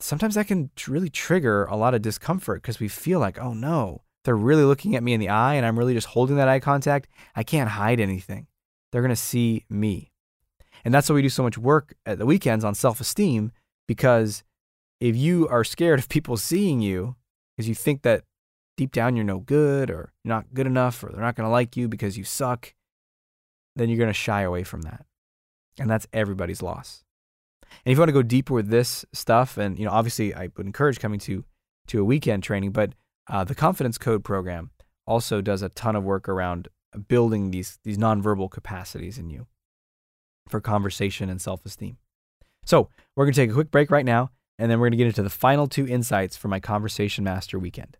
sometimes 0.01 0.35
that 0.35 0.47
can 0.47 0.71
really 0.89 1.09
trigger 1.09 1.65
a 1.65 1.77
lot 1.77 1.95
of 1.95 2.03
discomfort 2.03 2.63
because 2.63 2.81
we 2.81 2.89
feel 2.89 3.21
like, 3.21 3.39
oh 3.39 3.55
no, 3.55 4.03
they're 4.25 4.37
really 4.37 4.65
looking 4.65 4.97
at 4.97 5.03
me 5.03 5.13
in 5.13 5.21
the 5.21 5.29
eye 5.29 5.55
and 5.55 5.67
I'm 5.67 5.79
really 5.79 5.95
just 5.95 6.09
holding 6.09 6.37
that 6.37 6.49
eye 6.49 6.61
contact. 6.61 7.09
I 7.35 7.43
can't 7.43 7.71
hide 7.71 8.01
anything. 8.01 8.47
They're 8.91 9.03
going 9.03 9.11
to 9.11 9.17
see 9.17 9.65
me. 9.69 10.11
And 10.85 10.93
that's 10.93 11.09
why 11.09 11.15
we 11.15 11.23
do 11.23 11.29
so 11.29 11.43
much 11.43 11.57
work 11.57 11.95
at 12.05 12.19
the 12.19 12.27
weekends 12.27 12.65
on 12.65 12.75
self 12.75 13.01
esteem 13.01 13.53
because 13.87 14.43
if 15.01 15.17
you 15.17 15.49
are 15.49 15.65
scared 15.65 15.99
of 16.01 16.09
people 16.09 16.37
seeing 16.37 16.81
you 16.81 17.17
because 17.57 17.69
you 17.69 17.75
think 17.75 18.03
that 18.03 18.25
deep 18.77 18.93
down 18.93 19.15
you're 19.15 19.25
no 19.25 19.39
good 19.39 19.91
or 19.91 20.13
you're 20.25 20.35
not 20.35 20.53
good 20.53 20.67
enough 20.67 21.03
or 21.03 21.11
they're 21.11 21.21
not 21.21 21.37
going 21.37 21.47
to 21.47 21.53
like 21.53 21.77
you 21.77 21.89
because 21.89 22.19
you 22.19 22.25
suck, 22.25 22.75
then 23.77 23.89
you're 23.89 23.99
going 23.99 24.09
to 24.09 24.15
shy 24.15 24.43
away 24.43 24.63
from 24.63 24.83
that. 24.83 25.05
And 25.79 25.91
that's 25.91 26.07
everybody's 26.13 26.63
loss. 26.63 27.04
And 27.85 27.93
if 27.93 27.97
you 27.97 28.01
want 28.01 28.09
to 28.09 28.15
go 28.15 28.23
deeper 28.23 28.55
with 28.55 28.69
this 28.69 29.05
stuff, 29.13 29.57
and 29.57 29.79
you 29.79 29.85
know, 29.85 29.91
obviously, 29.91 30.35
I 30.35 30.51
would 30.57 30.67
encourage 30.67 30.99
coming 30.99 31.21
to 31.21 31.45
to 31.89 32.01
a 32.01 32.05
weekend 32.05 32.43
training, 32.43 32.73
but 32.73 32.95
uh, 33.29 33.45
the 33.45 33.55
Confidence 33.55 33.99
Code 33.99 34.25
program 34.25 34.71
also 35.07 35.41
does 35.41 35.63
a 35.63 35.69
ton 35.71 35.97
of 35.97 36.05
work 36.05 36.29
around 36.29 36.69
building 37.09 37.51
these 37.51 37.79
these 37.85 37.99
nonverbal 37.99 38.51
capacities 38.51 39.19
in 39.19 39.31
you 39.31 39.47
for 40.49 40.61
conversation 40.61 41.29
and 41.29 41.41
self 41.41 41.65
esteem. 41.65 41.99
So 42.65 42.89
we're 43.15 43.25
going 43.25 43.35
to 43.35 43.41
take 43.41 43.51
a 43.51 43.55
quick 43.55 43.71
break 43.71 43.91
right 43.91 44.05
now, 44.05 44.31
and 44.59 44.71
then 44.71 44.79
we're 44.79 44.87
going 44.87 44.93
to 44.93 44.99
get 44.99 45.07
into 45.07 45.23
the 45.23 45.31
final 45.31 45.67
two 45.67 45.87
insights 45.87 46.37
for 46.37 46.49
my 46.49 46.61
Conversation 46.61 47.25
Master 47.25 47.59
weekend. 47.59 47.97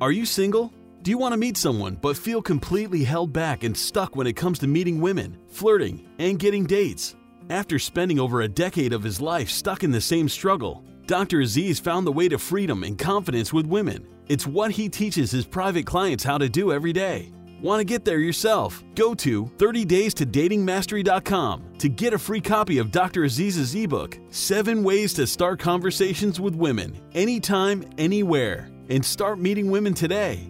Are 0.00 0.12
you 0.12 0.26
single? 0.26 0.72
Do 1.02 1.10
you 1.10 1.18
want 1.18 1.32
to 1.32 1.38
meet 1.38 1.56
someone 1.56 1.94
but 1.94 2.16
feel 2.16 2.42
completely 2.42 3.04
held 3.04 3.32
back 3.32 3.62
and 3.62 3.76
stuck 3.76 4.16
when 4.16 4.26
it 4.26 4.34
comes 4.34 4.58
to 4.58 4.66
meeting 4.66 5.00
women, 5.00 5.38
flirting, 5.48 6.06
and 6.18 6.38
getting 6.38 6.66
dates? 6.66 7.14
After 7.50 7.78
spending 7.78 8.20
over 8.20 8.42
a 8.42 8.48
decade 8.48 8.92
of 8.92 9.02
his 9.02 9.22
life 9.22 9.48
stuck 9.48 9.82
in 9.82 9.90
the 9.90 10.02
same 10.02 10.28
struggle, 10.28 10.84
Dr. 11.06 11.40
Aziz 11.40 11.80
found 11.80 12.06
the 12.06 12.12
way 12.12 12.28
to 12.28 12.36
freedom 12.36 12.84
and 12.84 12.98
confidence 12.98 13.54
with 13.54 13.64
women. 13.64 14.06
It's 14.28 14.46
what 14.46 14.70
he 14.70 14.90
teaches 14.90 15.30
his 15.30 15.46
private 15.46 15.86
clients 15.86 16.22
how 16.22 16.36
to 16.36 16.50
do 16.50 16.72
every 16.72 16.92
day. 16.92 17.32
Want 17.62 17.80
to 17.80 17.86
get 17.86 18.04
there 18.04 18.18
yourself? 18.18 18.84
Go 18.94 19.14
to 19.14 19.46
30days 19.56 20.12
to 20.14 20.26
datingmastery.com 20.26 21.72
to 21.78 21.88
get 21.88 22.12
a 22.12 22.18
free 22.18 22.42
copy 22.42 22.76
of 22.76 22.90
Dr. 22.90 23.24
Aziz's 23.24 23.74
ebook, 23.74 24.18
7 24.28 24.84
Ways 24.84 25.14
to 25.14 25.26
Start 25.26 25.58
Conversations 25.58 26.38
with 26.38 26.54
Women, 26.54 27.00
anytime, 27.14 27.82
anywhere, 27.96 28.68
and 28.90 29.02
start 29.02 29.38
meeting 29.38 29.70
women 29.70 29.94
today. 29.94 30.46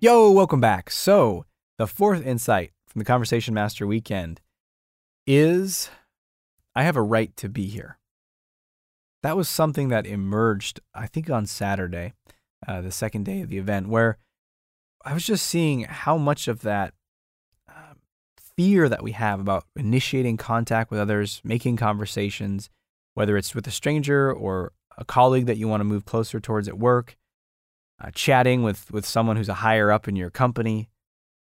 Yo, 0.00 0.30
welcome 0.30 0.60
back. 0.60 0.88
So, 0.88 1.44
the 1.78 1.88
fourth 1.88 2.24
insight 2.24 2.70
from 2.98 3.04
the 3.04 3.12
Conversation 3.12 3.54
Master 3.54 3.86
weekend 3.86 4.40
is 5.24 5.88
I 6.74 6.82
have 6.82 6.96
a 6.96 7.02
right 7.02 7.36
to 7.36 7.48
be 7.48 7.66
here. 7.66 7.96
That 9.22 9.36
was 9.36 9.48
something 9.48 9.86
that 9.90 10.04
emerged, 10.04 10.80
I 10.92 11.06
think, 11.06 11.30
on 11.30 11.46
Saturday, 11.46 12.14
uh, 12.66 12.80
the 12.80 12.90
second 12.90 13.24
day 13.24 13.40
of 13.40 13.50
the 13.50 13.58
event, 13.58 13.88
where 13.88 14.18
I 15.04 15.14
was 15.14 15.24
just 15.24 15.46
seeing 15.46 15.82
how 15.82 16.16
much 16.16 16.48
of 16.48 16.62
that 16.62 16.92
uh, 17.68 17.94
fear 18.56 18.88
that 18.88 19.04
we 19.04 19.12
have 19.12 19.38
about 19.38 19.66
initiating 19.76 20.36
contact 20.36 20.90
with 20.90 20.98
others, 20.98 21.40
making 21.44 21.76
conversations, 21.76 22.68
whether 23.14 23.36
it's 23.36 23.54
with 23.54 23.68
a 23.68 23.70
stranger 23.70 24.32
or 24.32 24.72
a 24.96 25.04
colleague 25.04 25.46
that 25.46 25.56
you 25.56 25.68
want 25.68 25.82
to 25.82 25.84
move 25.84 26.04
closer 26.04 26.40
towards 26.40 26.66
at 26.66 26.80
work, 26.80 27.16
uh, 28.02 28.10
chatting 28.12 28.64
with, 28.64 28.90
with 28.90 29.06
someone 29.06 29.36
who's 29.36 29.48
a 29.48 29.54
higher 29.54 29.92
up 29.92 30.08
in 30.08 30.16
your 30.16 30.30
company, 30.30 30.88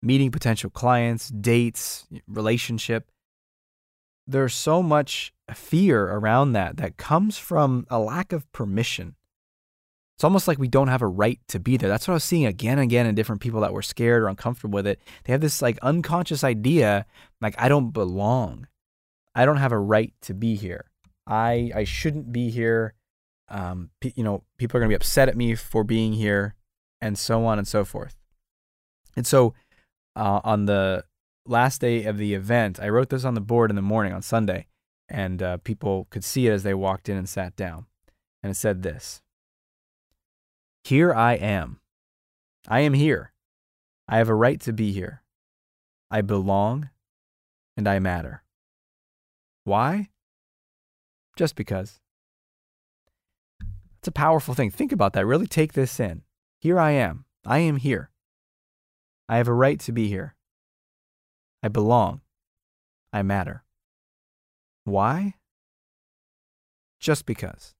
meeting 0.01 0.31
potential 0.31 0.69
clients, 0.69 1.29
dates, 1.29 2.07
relationship. 2.27 3.11
There's 4.27 4.53
so 4.53 4.81
much 4.83 5.33
fear 5.53 6.05
around 6.07 6.53
that 6.53 6.77
that 6.77 6.97
comes 6.97 7.37
from 7.37 7.85
a 7.89 7.99
lack 7.99 8.33
of 8.33 8.51
permission 8.53 9.15
It's 10.15 10.23
almost 10.23 10.47
like 10.47 10.59
we 10.59 10.67
don't 10.67 10.87
have 10.89 11.01
a 11.01 11.07
right 11.07 11.39
to 11.49 11.59
be 11.59 11.77
there. 11.77 11.89
That's 11.89 12.07
what 12.07 12.13
I 12.13 12.15
was 12.15 12.23
seeing 12.23 12.45
again 12.45 12.73
and 12.73 12.83
again 12.83 13.07
in 13.07 13.15
different 13.15 13.41
people 13.41 13.61
that 13.61 13.73
were 13.73 13.81
scared 13.81 14.23
or 14.23 14.27
uncomfortable 14.27 14.77
with 14.77 14.87
it. 14.87 15.01
They 15.23 15.33
have 15.33 15.41
this 15.41 15.61
like 15.61 15.79
unconscious 15.81 16.43
idea 16.43 17.05
like 17.41 17.55
I 17.57 17.67
don't 17.69 17.91
belong. 17.91 18.67
I 19.35 19.45
don't 19.45 19.57
have 19.57 19.71
a 19.71 19.79
right 19.79 20.13
to 20.23 20.33
be 20.35 20.55
here. 20.55 20.91
I 21.27 21.71
I 21.75 21.83
shouldn't 21.85 22.31
be 22.31 22.51
here. 22.51 22.93
Um, 23.49 23.89
you 24.15 24.23
know, 24.23 24.43
people 24.57 24.77
are 24.77 24.81
going 24.81 24.89
to 24.89 24.93
be 24.93 24.97
upset 24.97 25.27
at 25.29 25.35
me 25.37 25.55
for 25.55 25.83
being 25.83 26.13
here, 26.13 26.55
and 27.01 27.17
so 27.17 27.45
on 27.45 27.57
and 27.57 27.67
so 27.67 27.83
forth. 27.83 28.15
And 29.17 29.27
so, 29.27 29.53
uh, 30.15 30.41
on 30.43 30.65
the 30.65 31.05
last 31.45 31.81
day 31.81 32.03
of 32.05 32.17
the 32.17 32.33
event, 32.33 32.79
I 32.79 32.89
wrote 32.89 33.09
this 33.09 33.25
on 33.25 33.33
the 33.33 33.41
board 33.41 33.69
in 33.69 33.75
the 33.75 33.81
morning 33.81 34.13
on 34.13 34.21
Sunday, 34.21 34.67
and 35.09 35.41
uh, 35.41 35.57
people 35.57 36.07
could 36.09 36.23
see 36.23 36.47
it 36.47 36.51
as 36.51 36.63
they 36.63 36.73
walked 36.73 37.09
in 37.09 37.17
and 37.17 37.27
sat 37.27 37.55
down. 37.55 37.85
And 38.43 38.51
it 38.51 38.55
said 38.55 38.83
this 38.83 39.21
Here 40.83 41.13
I 41.13 41.33
am. 41.33 41.79
I 42.67 42.81
am 42.81 42.93
here. 42.93 43.33
I 44.07 44.17
have 44.17 44.29
a 44.29 44.35
right 44.35 44.59
to 44.61 44.73
be 44.73 44.91
here. 44.91 45.23
I 46.09 46.21
belong 46.21 46.89
and 47.77 47.87
I 47.87 47.99
matter. 47.99 48.43
Why? 49.63 50.09
Just 51.35 51.55
because. 51.55 51.99
It's 53.99 54.07
a 54.07 54.11
powerful 54.11 54.53
thing. 54.53 54.71
Think 54.71 54.91
about 54.91 55.13
that. 55.13 55.25
Really 55.25 55.47
take 55.47 55.73
this 55.73 55.99
in. 55.99 56.23
Here 56.59 56.79
I 56.79 56.91
am. 56.91 57.25
I 57.45 57.59
am 57.59 57.77
here. 57.77 58.10
I 59.31 59.37
have 59.37 59.47
a 59.47 59.53
right 59.53 59.79
to 59.79 59.93
be 59.93 60.09
here. 60.09 60.35
I 61.63 61.69
belong. 61.69 62.19
I 63.13 63.21
matter. 63.21 63.63
Why? 64.83 65.35
Just 66.99 67.25
because. 67.25 67.73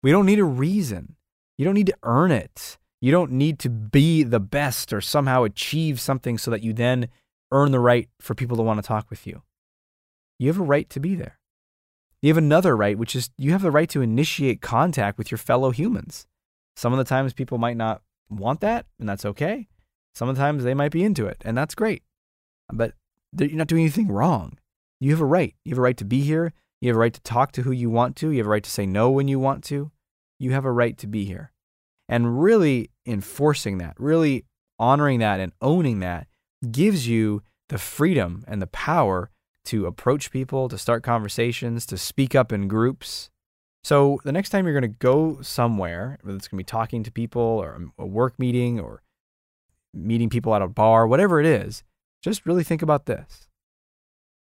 We 0.00 0.12
don't 0.12 0.26
need 0.26 0.38
a 0.38 0.44
reason. 0.44 1.16
You 1.58 1.64
don't 1.64 1.74
need 1.74 1.88
to 1.88 1.96
earn 2.04 2.30
it. 2.30 2.78
You 3.00 3.10
don't 3.10 3.32
need 3.32 3.58
to 3.58 3.68
be 3.68 4.22
the 4.22 4.38
best 4.38 4.92
or 4.92 5.00
somehow 5.00 5.42
achieve 5.42 6.00
something 6.00 6.38
so 6.38 6.52
that 6.52 6.62
you 6.62 6.72
then 6.72 7.08
earn 7.50 7.72
the 7.72 7.80
right 7.80 8.08
for 8.20 8.36
people 8.36 8.56
to 8.56 8.62
want 8.62 8.80
to 8.80 8.86
talk 8.86 9.10
with 9.10 9.26
you. 9.26 9.42
You 10.38 10.46
have 10.46 10.60
a 10.60 10.62
right 10.62 10.88
to 10.90 11.00
be 11.00 11.16
there. 11.16 11.40
You 12.22 12.28
have 12.28 12.38
another 12.38 12.76
right, 12.76 12.96
which 12.96 13.16
is 13.16 13.30
you 13.36 13.50
have 13.50 13.62
the 13.62 13.72
right 13.72 13.88
to 13.88 14.02
initiate 14.02 14.60
contact 14.60 15.18
with 15.18 15.32
your 15.32 15.38
fellow 15.38 15.72
humans. 15.72 16.28
Some 16.76 16.92
of 16.92 16.98
the 16.98 17.04
times 17.04 17.32
people 17.32 17.58
might 17.58 17.76
not 17.76 18.02
want 18.28 18.60
that, 18.60 18.86
and 19.00 19.08
that's 19.08 19.24
okay. 19.24 19.66
Some 20.14 20.28
of 20.28 20.36
the 20.36 20.40
times 20.40 20.64
they 20.64 20.74
might 20.74 20.92
be 20.92 21.04
into 21.04 21.26
it, 21.26 21.42
and 21.44 21.56
that's 21.56 21.74
great. 21.74 22.02
But 22.72 22.94
you're 23.38 23.50
not 23.50 23.68
doing 23.68 23.82
anything 23.82 24.08
wrong. 24.08 24.58
You 25.00 25.10
have 25.12 25.20
a 25.20 25.26
right. 25.26 25.54
You 25.64 25.70
have 25.70 25.78
a 25.78 25.82
right 25.82 25.96
to 25.96 26.04
be 26.04 26.20
here. 26.22 26.52
You 26.80 26.88
have 26.88 26.96
a 26.96 27.00
right 27.00 27.14
to 27.14 27.20
talk 27.22 27.52
to 27.52 27.62
who 27.62 27.72
you 27.72 27.90
want 27.90 28.16
to. 28.16 28.30
You 28.30 28.38
have 28.38 28.46
a 28.46 28.50
right 28.50 28.64
to 28.64 28.70
say 28.70 28.86
no 28.86 29.10
when 29.10 29.28
you 29.28 29.38
want 29.38 29.64
to. 29.64 29.90
You 30.38 30.52
have 30.52 30.64
a 30.64 30.72
right 30.72 30.96
to 30.98 31.06
be 31.06 31.24
here. 31.24 31.52
And 32.08 32.42
really 32.42 32.90
enforcing 33.06 33.78
that, 33.78 33.94
really 33.98 34.44
honoring 34.78 35.20
that 35.20 35.40
and 35.40 35.52
owning 35.60 36.00
that 36.00 36.26
gives 36.70 37.06
you 37.06 37.42
the 37.68 37.78
freedom 37.78 38.44
and 38.48 38.60
the 38.60 38.66
power 38.66 39.30
to 39.66 39.86
approach 39.86 40.30
people, 40.30 40.68
to 40.68 40.78
start 40.78 41.02
conversations, 41.02 41.86
to 41.86 41.96
speak 41.96 42.34
up 42.34 42.52
in 42.52 42.66
groups. 42.66 43.30
So 43.84 44.20
the 44.24 44.32
next 44.32 44.50
time 44.50 44.66
you're 44.66 44.78
going 44.78 44.90
to 44.90 44.98
go 44.98 45.40
somewhere, 45.42 46.18
whether 46.22 46.36
it's 46.36 46.48
going 46.48 46.58
to 46.58 46.64
be 46.64 46.64
talking 46.64 47.02
to 47.04 47.12
people 47.12 47.40
or 47.40 47.80
a 47.98 48.06
work 48.06 48.38
meeting 48.38 48.80
or 48.80 49.02
meeting 49.94 50.28
people 50.28 50.54
at 50.54 50.62
a 50.62 50.68
bar, 50.68 51.06
whatever 51.06 51.40
it 51.40 51.46
is, 51.46 51.82
just 52.22 52.46
really 52.46 52.64
think 52.64 52.82
about 52.82 53.06
this. 53.06 53.48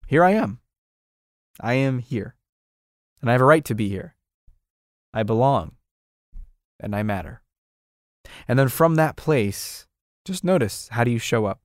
Here 0.07 0.23
I 0.23 0.31
am. 0.31 0.59
I 1.59 1.73
am 1.73 1.99
here. 1.99 2.35
And 3.21 3.29
I 3.29 3.33
have 3.33 3.41
a 3.41 3.45
right 3.45 3.65
to 3.65 3.75
be 3.75 3.89
here. 3.89 4.15
I 5.13 5.23
belong. 5.23 5.73
And 6.79 6.95
I 6.95 7.03
matter. 7.03 7.41
And 8.47 8.57
then 8.57 8.69
from 8.69 8.95
that 8.95 9.15
place, 9.15 9.87
just 10.25 10.43
notice 10.43 10.89
how 10.91 11.03
do 11.03 11.11
you 11.11 11.19
show 11.19 11.45
up? 11.45 11.61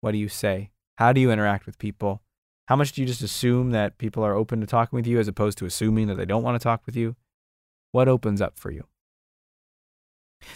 What 0.00 0.12
do 0.12 0.18
you 0.18 0.28
say? 0.28 0.70
How 0.98 1.12
do 1.12 1.20
you 1.20 1.30
interact 1.30 1.66
with 1.66 1.78
people? 1.78 2.22
How 2.68 2.76
much 2.76 2.92
do 2.92 3.00
you 3.00 3.06
just 3.06 3.22
assume 3.22 3.70
that 3.70 3.98
people 3.98 4.22
are 4.22 4.34
open 4.34 4.60
to 4.60 4.66
talking 4.66 4.96
with 4.96 5.06
you 5.06 5.18
as 5.18 5.28
opposed 5.28 5.58
to 5.58 5.66
assuming 5.66 6.06
that 6.06 6.16
they 6.16 6.24
don't 6.24 6.42
want 6.42 6.60
to 6.60 6.62
talk 6.62 6.82
with 6.86 6.94
you? 6.94 7.16
What 7.92 8.08
opens 8.08 8.40
up 8.40 8.58
for 8.58 8.70
you? 8.70 8.84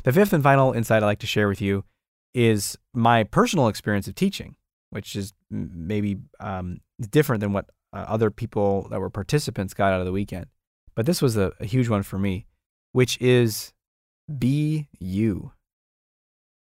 The 0.05 0.13
fifth 0.13 0.33
and 0.33 0.43
final 0.43 0.73
insight 0.73 1.03
I'd 1.03 1.07
like 1.07 1.19
to 1.21 1.27
share 1.27 1.49
with 1.49 1.61
you 1.61 1.85
is 2.35 2.77
my 2.93 3.25
personal 3.25 3.69
experience 3.69 4.09
of 4.09 4.15
teaching, 4.15 4.57
which 4.91 5.17
is 5.17 5.33
maybe 5.51 6.19
um, 6.41 6.79
different 7.11 7.41
than 7.41 7.53
what 7.53 7.71
uh, 7.93 8.05
other 8.09 8.31
people 8.31 8.89
that 8.91 9.01
were 9.01 9.11
participants 9.11 9.73
got 9.73 9.93
out 9.93 10.01
of 10.01 10.07
the 10.07 10.13
weekend. 10.13 10.47
But 10.95 11.07
this 11.07 11.23
was 11.23 11.37
a, 11.37 11.53
a 11.61 11.65
huge 11.65 11.89
one 11.89 12.03
for 12.03 12.19
me, 12.19 12.47
which 12.93 13.21
is 13.21 13.73
be 14.39 14.89
you. 14.99 15.53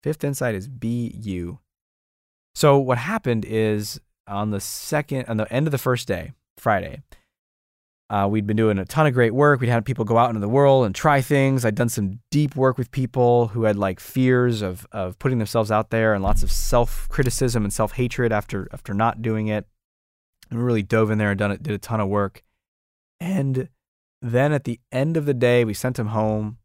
Fifth 0.04 0.24
insight 0.24 0.56
is 0.56 0.68
be 0.68 1.16
you. 1.22 1.60
So 2.56 2.78
what 2.78 2.98
happened 2.98 3.46
is 3.46 4.00
on 4.28 4.52
the 4.52 4.60
second, 4.60 5.26
on 5.28 5.38
the 5.38 5.52
end 5.52 5.68
of 5.68 5.72
the 5.72 5.78
first 5.78 6.08
day, 6.08 6.34
Friday, 6.58 7.02
uh, 8.10 8.28
we'd 8.30 8.48
been 8.48 8.58
doing 8.58 8.80
a 8.80 8.86
ton 8.86 9.06
of 9.06 9.14
great 9.14 9.34
work. 9.34 9.62
We'd 9.62 9.70
had 9.70 9.86
people 9.86 10.04
go 10.04 10.18
out 10.18 10.30
into 10.30 10.40
the 10.40 10.50
world 10.50 10.86
and 10.86 10.96
try 10.96 11.22
things. 11.22 11.64
I'd 11.64 11.76
done 11.76 11.90
some 11.90 12.20
deep 12.32 12.56
work 12.56 12.78
with 12.78 12.90
people 12.92 13.50
who 13.50 13.64
had 13.64 13.76
like 13.76 14.00
fears 14.00 14.62
of 14.62 14.88
of 14.92 15.20
putting 15.20 15.38
themselves 15.38 15.70
out 15.70 15.92
there 15.92 16.14
and 16.16 16.24
lots 16.24 16.42
of 16.42 16.52
self 16.52 17.08
criticism 17.10 17.64
and 17.64 17.72
self 17.72 17.94
hatred 17.94 18.32
after 18.32 18.68
after 18.74 18.94
not 18.94 19.22
doing 19.22 19.48
it. 19.48 19.68
And 20.50 20.60
we 20.60 20.66
really 20.66 20.82
dove 20.82 21.12
in 21.12 21.20
there 21.20 21.30
and 21.30 21.38
done 21.38 21.52
it, 21.52 21.62
did 21.62 21.74
a 21.74 21.78
ton 21.78 22.00
of 22.00 22.08
work. 22.08 22.44
And 23.20 23.70
then 24.22 24.54
at 24.54 24.64
the 24.64 24.80
end 24.92 25.16
of 25.16 25.26
the 25.26 25.34
day, 25.34 25.64
we 25.64 25.76
sent 25.76 26.00
him 26.00 26.08
home, 26.08 26.58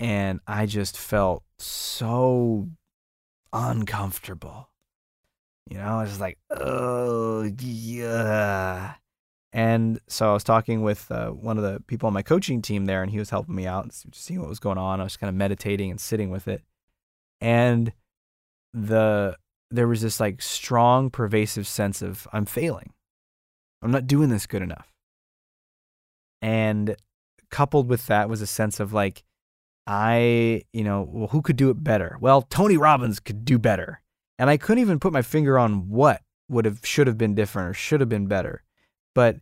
and 0.00 0.40
I 0.48 0.66
just 0.66 0.98
felt 0.98 1.44
so 1.58 2.68
uncomfortable. 3.52 4.68
You 5.70 5.78
know, 5.78 5.98
I 5.98 6.02
was 6.02 6.18
like, 6.18 6.38
oh 6.50 7.48
yeah. 7.60 8.94
And 9.52 10.00
so 10.08 10.30
I 10.30 10.32
was 10.32 10.44
talking 10.44 10.82
with 10.82 11.10
uh, 11.10 11.28
one 11.28 11.58
of 11.58 11.64
the 11.64 11.80
people 11.86 12.06
on 12.06 12.14
my 12.14 12.22
coaching 12.22 12.62
team 12.62 12.86
there, 12.86 13.02
and 13.02 13.10
he 13.10 13.18
was 13.18 13.30
helping 13.30 13.54
me 13.54 13.66
out, 13.66 13.92
seeing 14.12 14.40
what 14.40 14.48
was 14.48 14.58
going 14.58 14.78
on. 14.78 15.00
I 15.00 15.04
was 15.04 15.18
kind 15.18 15.28
of 15.28 15.34
meditating 15.34 15.90
and 15.90 16.00
sitting 16.00 16.30
with 16.30 16.48
it, 16.48 16.62
and 17.40 17.92
the 18.72 19.36
there 19.70 19.88
was 19.88 20.02
this 20.02 20.20
like 20.20 20.40
strong, 20.40 21.10
pervasive 21.10 21.66
sense 21.66 22.02
of 22.02 22.26
I'm 22.32 22.46
failing. 22.46 22.92
I'm 23.82 23.90
not 23.90 24.06
doing 24.06 24.28
this 24.28 24.46
good 24.46 24.62
enough. 24.62 24.92
And 26.40 26.96
coupled 27.50 27.88
with 27.88 28.06
that 28.06 28.28
was 28.28 28.42
a 28.42 28.46
sense 28.46 28.80
of 28.80 28.92
like, 28.92 29.22
I, 29.86 30.62
you 30.72 30.84
know, 30.84 31.08
well, 31.10 31.28
who 31.28 31.42
could 31.42 31.56
do 31.56 31.70
it 31.70 31.82
better? 31.82 32.16
Well, 32.20 32.42
Tony 32.42 32.76
Robbins 32.76 33.18
could 33.18 33.44
do 33.44 33.58
better. 33.58 34.02
And 34.38 34.50
I 34.50 34.56
couldn't 34.56 34.82
even 34.82 35.00
put 35.00 35.12
my 35.12 35.22
finger 35.22 35.58
on 35.58 35.88
what 35.88 36.22
would 36.48 36.64
have 36.64 36.80
should 36.84 37.06
have 37.06 37.18
been 37.18 37.34
different 37.34 37.70
or 37.70 37.74
should 37.74 38.00
have 38.00 38.08
been 38.08 38.26
better 38.26 38.62
but 39.14 39.36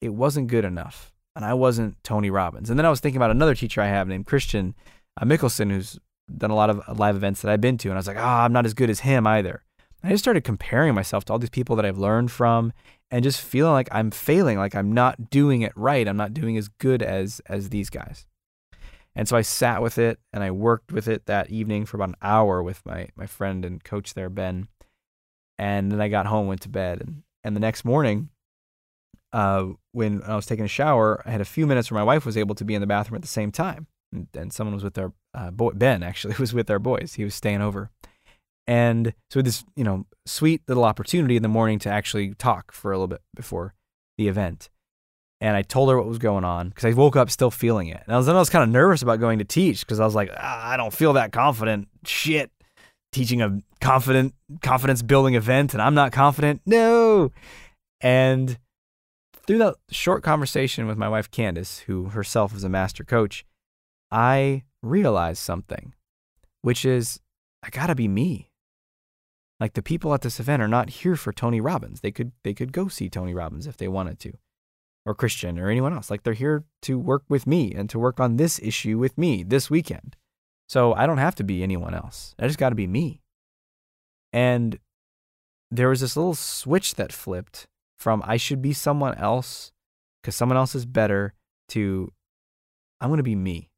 it 0.00 0.10
wasn't 0.10 0.48
good 0.48 0.64
enough. 0.64 1.12
And 1.34 1.44
I 1.44 1.54
wasn't 1.54 2.02
Tony 2.02 2.30
Robbins. 2.30 2.70
And 2.70 2.78
then 2.78 2.86
I 2.86 2.90
was 2.90 3.00
thinking 3.00 3.18
about 3.18 3.30
another 3.30 3.54
teacher 3.54 3.82
I 3.82 3.88
have 3.88 4.08
named 4.08 4.26
Christian 4.26 4.74
uh, 5.20 5.24
Mickelsen, 5.24 5.70
who's 5.70 5.98
done 6.34 6.50
a 6.50 6.54
lot 6.54 6.70
of 6.70 6.80
uh, 6.88 6.94
live 6.94 7.14
events 7.14 7.42
that 7.42 7.50
I've 7.50 7.60
been 7.60 7.78
to. 7.78 7.88
And 7.88 7.96
I 7.96 8.00
was 8.00 8.06
like, 8.06 8.16
oh, 8.16 8.22
I'm 8.22 8.52
not 8.52 8.64
as 8.64 8.74
good 8.74 8.90
as 8.90 9.00
him 9.00 9.26
either. 9.26 9.62
I 10.02 10.10
just 10.10 10.24
started 10.24 10.44
comparing 10.44 10.94
myself 10.94 11.24
to 11.26 11.32
all 11.32 11.38
these 11.38 11.50
people 11.50 11.76
that 11.76 11.84
I've 11.84 11.98
learned 11.98 12.30
from 12.30 12.72
and 13.10 13.22
just 13.22 13.40
feeling 13.40 13.72
like 13.72 13.88
I'm 13.92 14.10
failing, 14.10 14.58
like 14.58 14.74
I'm 14.74 14.92
not 14.92 15.30
doing 15.30 15.62
it 15.62 15.72
right. 15.76 16.06
I'm 16.06 16.16
not 16.16 16.34
doing 16.34 16.56
as 16.56 16.68
good 16.68 17.02
as 17.02 17.40
as 17.46 17.70
these 17.70 17.90
guys. 17.90 18.26
And 19.14 19.26
so 19.26 19.36
I 19.36 19.42
sat 19.42 19.80
with 19.80 19.98
it 19.98 20.18
and 20.32 20.44
I 20.44 20.50
worked 20.50 20.92
with 20.92 21.08
it 21.08 21.26
that 21.26 21.50
evening 21.50 21.86
for 21.86 21.96
about 21.96 22.10
an 22.10 22.16
hour 22.22 22.62
with 22.62 22.84
my 22.84 23.08
my 23.16 23.26
friend 23.26 23.64
and 23.64 23.82
coach 23.82 24.14
there, 24.14 24.30
Ben. 24.30 24.68
And 25.58 25.90
then 25.90 26.00
I 26.00 26.08
got 26.08 26.26
home, 26.26 26.46
went 26.46 26.60
to 26.62 26.68
bed, 26.68 27.00
and 27.00 27.22
and 27.42 27.56
the 27.56 27.60
next 27.60 27.84
morning 27.84 28.28
uh, 29.32 29.66
when 29.92 30.22
I 30.22 30.36
was 30.36 30.46
taking 30.46 30.64
a 30.64 30.68
shower, 30.68 31.22
I 31.26 31.30
had 31.30 31.40
a 31.40 31.46
few 31.46 31.66
minutes 31.66 31.90
where 31.90 31.98
my 31.98 32.04
wife 32.04 32.24
was 32.24 32.36
able 32.36 32.54
to 32.56 32.64
be 32.64 32.74
in 32.74 32.80
the 32.80 32.86
bathroom 32.86 33.16
at 33.16 33.22
the 33.22 33.28
same 33.28 33.52
time, 33.52 33.86
and, 34.12 34.28
and 34.34 34.52
someone 34.52 34.74
was 34.74 34.84
with 34.84 34.94
their 34.94 35.12
uh, 35.34 35.50
boy. 35.50 35.72
Ben 35.72 36.02
actually 36.02 36.34
was 36.38 36.52
with 36.54 36.70
our 36.70 36.78
boys. 36.78 37.14
He 37.14 37.24
was 37.24 37.34
staying 37.34 37.62
over, 37.62 37.90
and 38.66 39.14
so 39.30 39.42
this 39.42 39.64
you 39.76 39.84
know 39.84 40.06
sweet 40.26 40.62
little 40.68 40.84
opportunity 40.84 41.36
in 41.36 41.42
the 41.42 41.48
morning 41.48 41.78
to 41.80 41.90
actually 41.90 42.34
talk 42.34 42.72
for 42.72 42.92
a 42.92 42.96
little 42.96 43.08
bit 43.08 43.20
before 43.34 43.74
the 44.18 44.28
event. 44.28 44.68
And 45.40 45.54
I 45.54 45.60
told 45.60 45.90
her 45.90 45.98
what 45.98 46.06
was 46.06 46.18
going 46.18 46.44
on 46.44 46.70
because 46.70 46.86
I 46.86 46.92
woke 46.92 47.14
up 47.14 47.30
still 47.30 47.50
feeling 47.50 47.88
it. 47.88 48.02
And 48.06 48.14
I 48.14 48.16
was, 48.16 48.24
then 48.24 48.36
I 48.36 48.38
was 48.38 48.48
kind 48.48 48.62
of 48.62 48.70
nervous 48.70 49.02
about 49.02 49.20
going 49.20 49.38
to 49.38 49.44
teach 49.44 49.80
because 49.80 50.00
I 50.00 50.06
was 50.06 50.14
like, 50.14 50.30
ah, 50.34 50.70
I 50.70 50.78
don't 50.78 50.94
feel 50.94 51.12
that 51.12 51.30
confident. 51.30 51.88
Shit, 52.06 52.50
teaching 53.12 53.42
a 53.42 53.60
confident 53.80 54.34
confidence 54.62 55.02
building 55.02 55.34
event, 55.34 55.74
and 55.74 55.82
I'm 55.82 55.94
not 55.94 56.12
confident. 56.12 56.62
No, 56.64 57.32
and 58.00 58.58
through 59.46 59.58
that 59.58 59.76
short 59.90 60.22
conversation 60.22 60.86
with 60.86 60.98
my 60.98 61.08
wife, 61.08 61.30
Candace, 61.30 61.80
who 61.80 62.06
herself 62.06 62.54
is 62.54 62.64
a 62.64 62.68
master 62.68 63.04
coach, 63.04 63.44
I 64.10 64.64
realized 64.82 65.38
something, 65.38 65.94
which 66.62 66.84
is 66.84 67.20
I 67.62 67.70
gotta 67.70 67.94
be 67.94 68.08
me. 68.08 68.50
Like 69.58 69.72
the 69.72 69.82
people 69.82 70.12
at 70.12 70.20
this 70.20 70.38
event 70.38 70.62
are 70.62 70.68
not 70.68 70.90
here 70.90 71.16
for 71.16 71.32
Tony 71.32 71.60
Robbins. 71.60 72.00
They 72.00 72.10
could 72.10 72.32
they 72.44 72.54
could 72.54 72.72
go 72.72 72.88
see 72.88 73.08
Tony 73.08 73.34
Robbins 73.34 73.66
if 73.66 73.76
they 73.76 73.88
wanted 73.88 74.18
to, 74.20 74.34
or 75.04 75.14
Christian 75.14 75.58
or 75.58 75.70
anyone 75.70 75.94
else. 75.94 76.10
Like 76.10 76.22
they're 76.24 76.34
here 76.34 76.64
to 76.82 76.98
work 76.98 77.24
with 77.28 77.46
me 77.46 77.72
and 77.74 77.88
to 77.90 77.98
work 77.98 78.20
on 78.20 78.36
this 78.36 78.58
issue 78.62 78.98
with 78.98 79.16
me 79.16 79.42
this 79.42 79.70
weekend. 79.70 80.16
So 80.68 80.92
I 80.94 81.06
don't 81.06 81.18
have 81.18 81.36
to 81.36 81.44
be 81.44 81.62
anyone 81.62 81.94
else. 81.94 82.34
I 82.38 82.46
just 82.46 82.58
got 82.58 82.70
to 82.70 82.74
be 82.74 82.88
me. 82.88 83.22
And 84.32 84.78
there 85.70 85.88
was 85.88 86.00
this 86.00 86.16
little 86.16 86.34
switch 86.34 86.96
that 86.96 87.12
flipped 87.12 87.66
from 87.98 88.22
I 88.26 88.36
should 88.36 88.62
be 88.62 88.72
someone 88.72 89.14
else 89.16 89.72
because 90.22 90.34
someone 90.34 90.58
else 90.58 90.74
is 90.74 90.86
better 90.86 91.34
to 91.68 92.12
I'm 93.00 93.10
going 93.10 93.18
to 93.18 93.24
be 93.24 93.36
me. 93.36 93.70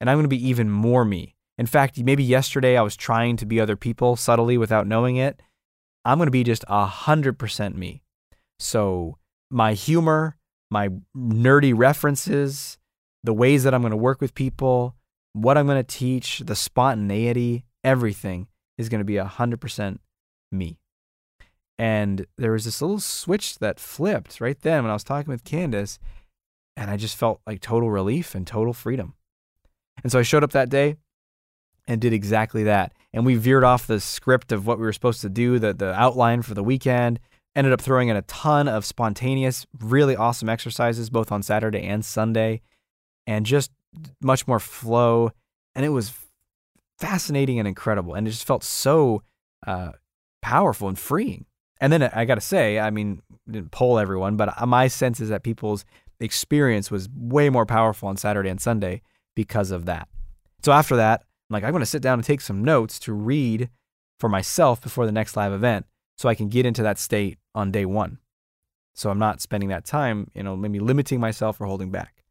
And 0.00 0.10
I'm 0.10 0.16
going 0.16 0.24
to 0.24 0.28
be 0.28 0.48
even 0.48 0.70
more 0.70 1.04
me. 1.04 1.34
In 1.56 1.66
fact, 1.66 1.98
maybe 1.98 2.24
yesterday 2.24 2.76
I 2.76 2.82
was 2.82 2.96
trying 2.96 3.36
to 3.38 3.46
be 3.46 3.60
other 3.60 3.76
people 3.76 4.16
subtly 4.16 4.58
without 4.58 4.86
knowing 4.86 5.16
it. 5.16 5.40
I'm 6.04 6.18
going 6.18 6.26
to 6.26 6.32
be 6.32 6.44
just 6.44 6.64
100% 6.66 7.74
me. 7.74 8.02
So, 8.58 9.18
my 9.50 9.72
humor, 9.74 10.36
my 10.70 10.90
nerdy 11.16 11.72
references, 11.74 12.78
the 13.22 13.32
ways 13.32 13.64
that 13.64 13.72
I'm 13.72 13.80
going 13.80 13.92
to 13.92 13.96
work 13.96 14.20
with 14.20 14.34
people, 14.34 14.96
what 15.32 15.56
I'm 15.56 15.66
going 15.66 15.82
to 15.82 15.96
teach, 15.96 16.40
the 16.40 16.56
spontaneity, 16.56 17.64
everything 17.82 18.48
is 18.76 18.88
going 18.88 19.00
to 19.00 19.04
be 19.04 19.14
100% 19.14 19.98
me. 20.52 20.78
And 21.78 22.26
there 22.38 22.52
was 22.52 22.64
this 22.64 22.80
little 22.80 23.00
switch 23.00 23.58
that 23.58 23.80
flipped 23.80 24.40
right 24.40 24.58
then 24.60 24.84
when 24.84 24.90
I 24.90 24.94
was 24.94 25.04
talking 25.04 25.30
with 25.30 25.44
Candace, 25.44 25.98
and 26.76 26.90
I 26.90 26.96
just 26.96 27.16
felt 27.16 27.40
like 27.46 27.60
total 27.60 27.90
relief 27.90 28.34
and 28.34 28.46
total 28.46 28.72
freedom. 28.72 29.14
And 30.02 30.10
so 30.10 30.18
I 30.18 30.22
showed 30.22 30.44
up 30.44 30.52
that 30.52 30.70
day 30.70 30.96
and 31.86 32.00
did 32.00 32.12
exactly 32.12 32.64
that. 32.64 32.92
And 33.12 33.24
we 33.24 33.36
veered 33.36 33.64
off 33.64 33.86
the 33.86 34.00
script 34.00 34.52
of 34.52 34.66
what 34.66 34.78
we 34.78 34.84
were 34.84 34.92
supposed 34.92 35.20
to 35.20 35.28
do, 35.28 35.58
the, 35.58 35.72
the 35.72 35.92
outline 35.94 36.42
for 36.42 36.54
the 36.54 36.64
weekend, 36.64 37.20
ended 37.54 37.72
up 37.72 37.80
throwing 37.80 38.08
in 38.08 38.16
a 38.16 38.22
ton 38.22 38.66
of 38.66 38.84
spontaneous, 38.84 39.66
really 39.78 40.16
awesome 40.16 40.48
exercises, 40.48 41.10
both 41.10 41.30
on 41.30 41.42
Saturday 41.42 41.82
and 41.82 42.04
Sunday, 42.04 42.60
and 43.26 43.46
just 43.46 43.70
much 44.20 44.46
more 44.48 44.58
flow. 44.58 45.30
And 45.74 45.84
it 45.84 45.90
was 45.90 46.12
fascinating 46.98 47.58
and 47.58 47.68
incredible. 47.68 48.14
And 48.14 48.26
it 48.26 48.30
just 48.30 48.46
felt 48.46 48.64
so 48.64 49.22
uh, 49.66 49.92
powerful 50.42 50.88
and 50.88 50.98
freeing. 50.98 51.46
And 51.80 51.92
then 51.92 52.02
I 52.02 52.24
got 52.24 52.36
to 52.36 52.40
say, 52.40 52.78
I 52.78 52.90
mean, 52.90 53.20
didn't 53.50 53.72
poll 53.72 53.98
everyone, 53.98 54.36
but 54.36 54.60
uh, 54.60 54.66
my 54.66 54.88
sense 54.88 55.20
is 55.20 55.28
that 55.28 55.42
people's 55.42 55.84
experience 56.20 56.90
was 56.90 57.08
way 57.14 57.50
more 57.50 57.66
powerful 57.66 58.08
on 58.08 58.16
Saturday 58.16 58.48
and 58.48 58.60
Sunday 58.60 59.02
because 59.34 59.70
of 59.70 59.84
that. 59.86 60.08
So 60.62 60.72
after 60.72 60.96
that, 60.96 61.22
I'm 61.50 61.54
like, 61.54 61.64
I'm 61.64 61.72
going 61.72 61.80
to 61.80 61.86
sit 61.86 62.02
down 62.02 62.18
and 62.18 62.24
take 62.24 62.40
some 62.40 62.64
notes 62.64 62.98
to 63.00 63.12
read 63.12 63.68
for 64.18 64.28
myself 64.28 64.80
before 64.80 65.06
the 65.06 65.12
next 65.12 65.36
live 65.36 65.52
event 65.52 65.86
so 66.16 66.28
I 66.28 66.34
can 66.34 66.48
get 66.48 66.64
into 66.64 66.82
that 66.82 66.98
state 66.98 67.38
on 67.54 67.70
day 67.70 67.84
one. 67.84 68.18
So 68.94 69.10
I'm 69.10 69.18
not 69.18 69.40
spending 69.40 69.68
that 69.70 69.84
time, 69.84 70.30
you 70.34 70.42
know, 70.42 70.56
maybe 70.56 70.78
limiting 70.78 71.20
myself 71.20 71.60
or 71.60 71.66
holding 71.66 71.90
back. 71.90 72.22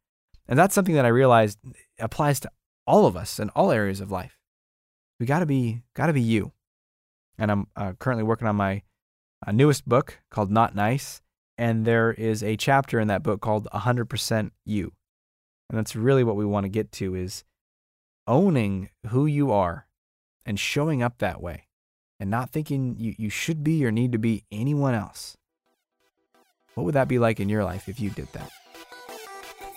And 0.48 0.58
that's 0.58 0.74
something 0.74 0.96
that 0.96 1.06
I 1.06 1.10
realized 1.10 1.60
applies 2.00 2.40
to 2.42 2.52
all 2.88 3.06
of 3.06 3.16
us 3.16 3.40
in 3.40 3.50
all 3.50 3.72
areas 3.72 4.02
of 4.02 4.12
life. 4.12 4.40
We 5.20 5.26
got 5.26 5.40
to 5.40 5.46
be 5.46 5.84
got 5.94 6.08
to 6.08 6.14
be 6.14 6.22
you. 6.22 6.54
And 7.38 7.52
I'm 7.52 7.68
uh, 7.76 7.94
currently 7.94 8.24
working 8.24 8.48
on 8.48 8.56
my 8.56 8.82
newest 9.52 9.88
book 9.88 10.20
called 10.30 10.52
Not 10.52 10.76
Nice, 10.76 11.22
and 11.58 11.86
there 11.86 12.12
is 12.12 12.42
a 12.42 12.56
chapter 12.56 13.00
in 13.00 13.08
that 13.10 13.24
book 13.24 13.42
called 13.42 13.68
100% 13.74 14.52
You. 14.66 14.94
And 15.70 15.78
that's 15.78 15.96
really 15.96 16.24
what 16.24 16.36
we 16.36 16.46
want 16.46 16.66
to 16.66 16.70
get 16.70 16.92
to 16.94 17.16
is 17.16 17.44
owning 18.28 18.90
who 19.08 19.26
you 19.26 19.52
are 19.52 19.88
and 20.46 20.60
showing 20.60 21.02
up 21.02 21.18
that 21.18 21.42
way 21.42 21.68
and 22.20 22.30
not 22.30 22.52
thinking 22.52 22.96
you, 22.98 23.16
you 23.18 23.30
should 23.30 23.64
be 23.64 23.86
or 23.86 23.92
need 23.92 24.12
to 24.12 24.18
be 24.18 24.46
anyone 24.52 24.94
else. 24.94 25.36
What 26.76 26.84
would 26.84 26.96
that 26.96 27.08
be 27.08 27.20
like 27.20 27.40
in 27.40 27.50
your 27.50 27.64
life 27.64 27.90
if 27.90 28.00
you 28.00 28.10
did 28.10 28.28
that? 28.34 28.50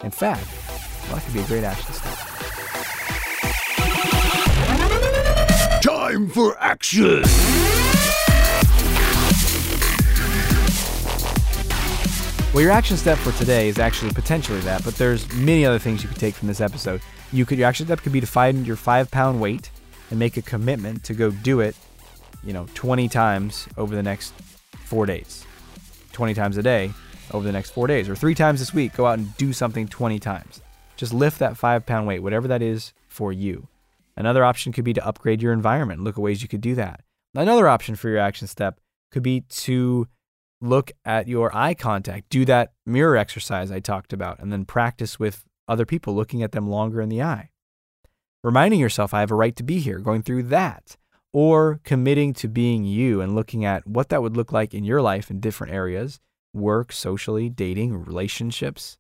In 0.03 0.11
fact, 0.11 0.47
well, 1.07 1.17
that 1.17 1.25
could 1.25 1.35
be 1.35 1.41
a 1.41 1.47
great 1.47 1.65
action 1.65 1.93
step. 1.93 2.37
Time 5.83 6.29
for 6.29 6.57
action! 6.59 7.23
Well, 12.57 12.63
your 12.63 12.73
action 12.73 12.97
step 12.97 13.19
for 13.19 13.33
today 13.33 13.69
is 13.69 13.79
actually 13.79 14.13
potentially 14.13 14.61
that, 14.61 14.83
but 14.83 14.95
there's 14.95 15.31
many 15.35 15.67
other 15.67 15.79
things 15.79 16.03
you 16.03 16.09
could 16.09 16.17
take 16.17 16.35
from 16.35 16.49
this 16.49 16.63
episode. 16.63 17.03
You 17.31 17.45
could 17.45 17.59
your 17.59 17.69
action 17.69 17.85
step 17.85 18.01
could 18.01 18.13
be 18.13 18.21
to 18.23 18.27
find 18.27 18.67
your 18.67 18.77
five 18.77 19.11
pound 19.11 19.43
weight 19.43 19.69
and 20.09 20.19
make 20.19 20.39
a 20.39 20.41
commitment 20.41 21.05
to 21.05 21.13
go 21.13 21.31
do 21.31 21.61
it, 21.61 21.77
you 22.43 22.55
know, 22.55 22.67
20 22.73 23.11
times 23.11 23.69
over 23.77 23.95
the 23.95 24.03
next 24.03 24.33
four 24.87 25.05
days, 25.05 25.45
20 26.13 26.33
times 26.33 26.57
a 26.57 26.63
day 26.63 26.95
over 27.33 27.45
the 27.45 27.53
next 27.53 27.73
four 27.73 27.87
days, 27.87 28.09
or 28.09 28.17
three 28.17 28.35
times 28.35 28.61
this 28.61 28.73
week. 28.73 28.95
Go 28.95 29.05
out 29.05 29.19
and 29.19 29.37
do 29.37 29.53
something 29.53 29.87
20 29.87 30.19
times. 30.19 30.63
Just 30.97 31.13
lift 31.13 31.39
that 31.41 31.59
five 31.59 31.85
pound 31.85 32.07
weight, 32.07 32.23
whatever 32.23 32.49
that 32.49 32.63
is 32.63 32.95
for 33.07 33.35
you. 33.35 33.69
Another 34.17 34.47
option 34.47 34.73
could 34.73 34.83
be 34.83 34.95
to 34.95 35.07
upgrade 35.07 35.43
your 35.43 35.53
environment. 35.53 36.03
Look 36.03 36.17
at 36.17 36.23
ways 36.23 36.41
you 36.41 36.49
could 36.49 36.63
do 36.63 36.75
that. 36.77 37.03
Another 37.35 37.69
option 37.69 37.97
for 37.97 38.09
your 38.09 38.21
action 38.21 38.49
step 38.49 38.81
could 39.11 39.23
be 39.23 39.43
to 39.43 40.09
look 40.67 40.93
at 41.05 41.29
your 41.29 41.55
eye 41.57 41.75
contact, 41.75 42.29
do 42.31 42.45
that 42.45 42.73
mirror 42.85 43.17
exercise 43.17 43.71
I 43.71 43.81
talked 43.81 44.13
about, 44.13 44.39
and 44.39 44.53
then 44.53 44.65
practice 44.65 45.19
with 45.19 45.45
other 45.69 45.87
people, 45.87 46.15
looking 46.15 46.43
at 46.43 46.53
them 46.53 46.69
longer 46.69 47.01
in 47.01 47.09
the 47.09 47.23
eye. 47.23 47.51
Reminding 48.45 48.79
yourself, 48.79 49.13
I 49.13 49.21
have 49.21 49.31
a 49.31 49.37
right 49.37 49.57
to 49.57 49.63
be 49.63 49.81
here, 49.81 49.99
going 49.99 50.23
through 50.23 50.45
that. 50.45 50.97
Or 51.33 51.81
committing 51.85 52.33
to 52.35 52.49
being 52.49 52.85
you 52.85 53.21
and 53.21 53.35
looking 53.35 53.65
at 53.65 53.87
what 53.87 54.09
that 54.09 54.23
would 54.23 54.37
look 54.37 54.53
like 54.53 54.73
in 54.73 54.85
your 54.85 55.03
life 55.03 55.31
in 55.31 55.41
different 55.41 55.73
areas 55.75 56.21
work, 56.55 56.93
socially, 56.93 57.51
dating, 57.51 57.93
relationships, 58.05 58.97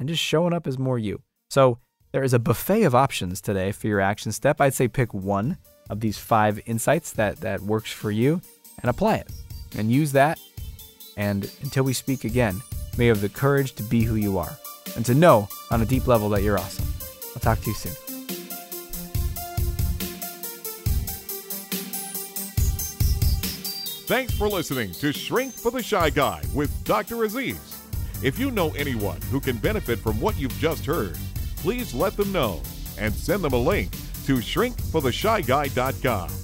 and 0.00 0.08
just 0.08 0.22
showing 0.22 0.54
up 0.54 0.66
as 0.66 0.78
more 0.78 0.98
you. 0.98 1.22
So 1.50 1.78
there 2.12 2.22
is 2.24 2.32
a 2.32 2.38
buffet 2.38 2.84
of 2.84 2.94
options 2.94 3.42
today 3.42 3.72
for 3.72 3.88
your 3.88 4.00
action 4.00 4.32
step. 4.32 4.60
I'd 4.60 4.72
say 4.72 4.88
pick 4.88 5.12
one 5.12 5.58
of 5.90 6.00
these 6.00 6.16
five 6.16 6.60
insights 6.64 7.12
that, 7.12 7.40
that 7.42 7.60
works 7.60 7.92
for 7.92 8.10
you 8.10 8.40
and 8.80 8.88
apply 8.88 9.16
it 9.16 9.30
and 9.76 9.92
use 9.92 10.12
that 10.12 10.38
and 11.16 11.50
until 11.62 11.84
we 11.84 11.92
speak 11.92 12.24
again, 12.24 12.60
may 12.96 13.06
you 13.06 13.10
have 13.10 13.20
the 13.20 13.28
courage 13.28 13.74
to 13.74 13.82
be 13.82 14.02
who 14.02 14.14
you 14.14 14.38
are 14.38 14.56
and 14.96 15.04
to 15.06 15.14
know 15.14 15.48
on 15.70 15.82
a 15.82 15.86
deep 15.86 16.06
level 16.06 16.28
that 16.30 16.42
you're 16.42 16.58
awesome. 16.58 16.86
I'll 17.34 17.40
talk 17.40 17.60
to 17.60 17.70
you 17.70 17.74
soon. 17.74 17.92
Thanks 24.06 24.34
for 24.34 24.48
listening 24.48 24.92
to 24.92 25.12
Shrink 25.12 25.54
for 25.54 25.70
the 25.70 25.82
Shy 25.82 26.10
Guy 26.10 26.42
with 26.52 26.84
Dr. 26.84 27.24
Aziz. 27.24 27.80
If 28.22 28.38
you 28.38 28.50
know 28.50 28.70
anyone 28.72 29.20
who 29.30 29.40
can 29.40 29.56
benefit 29.56 29.98
from 29.98 30.20
what 30.20 30.38
you've 30.38 30.56
just 30.58 30.84
heard, 30.84 31.16
please 31.56 31.94
let 31.94 32.16
them 32.16 32.30
know 32.30 32.60
and 32.98 33.14
send 33.14 33.42
them 33.42 33.54
a 33.54 33.58
link 33.58 33.92
to 34.26 34.36
shrinkfortheshyguy.com. 34.36 36.43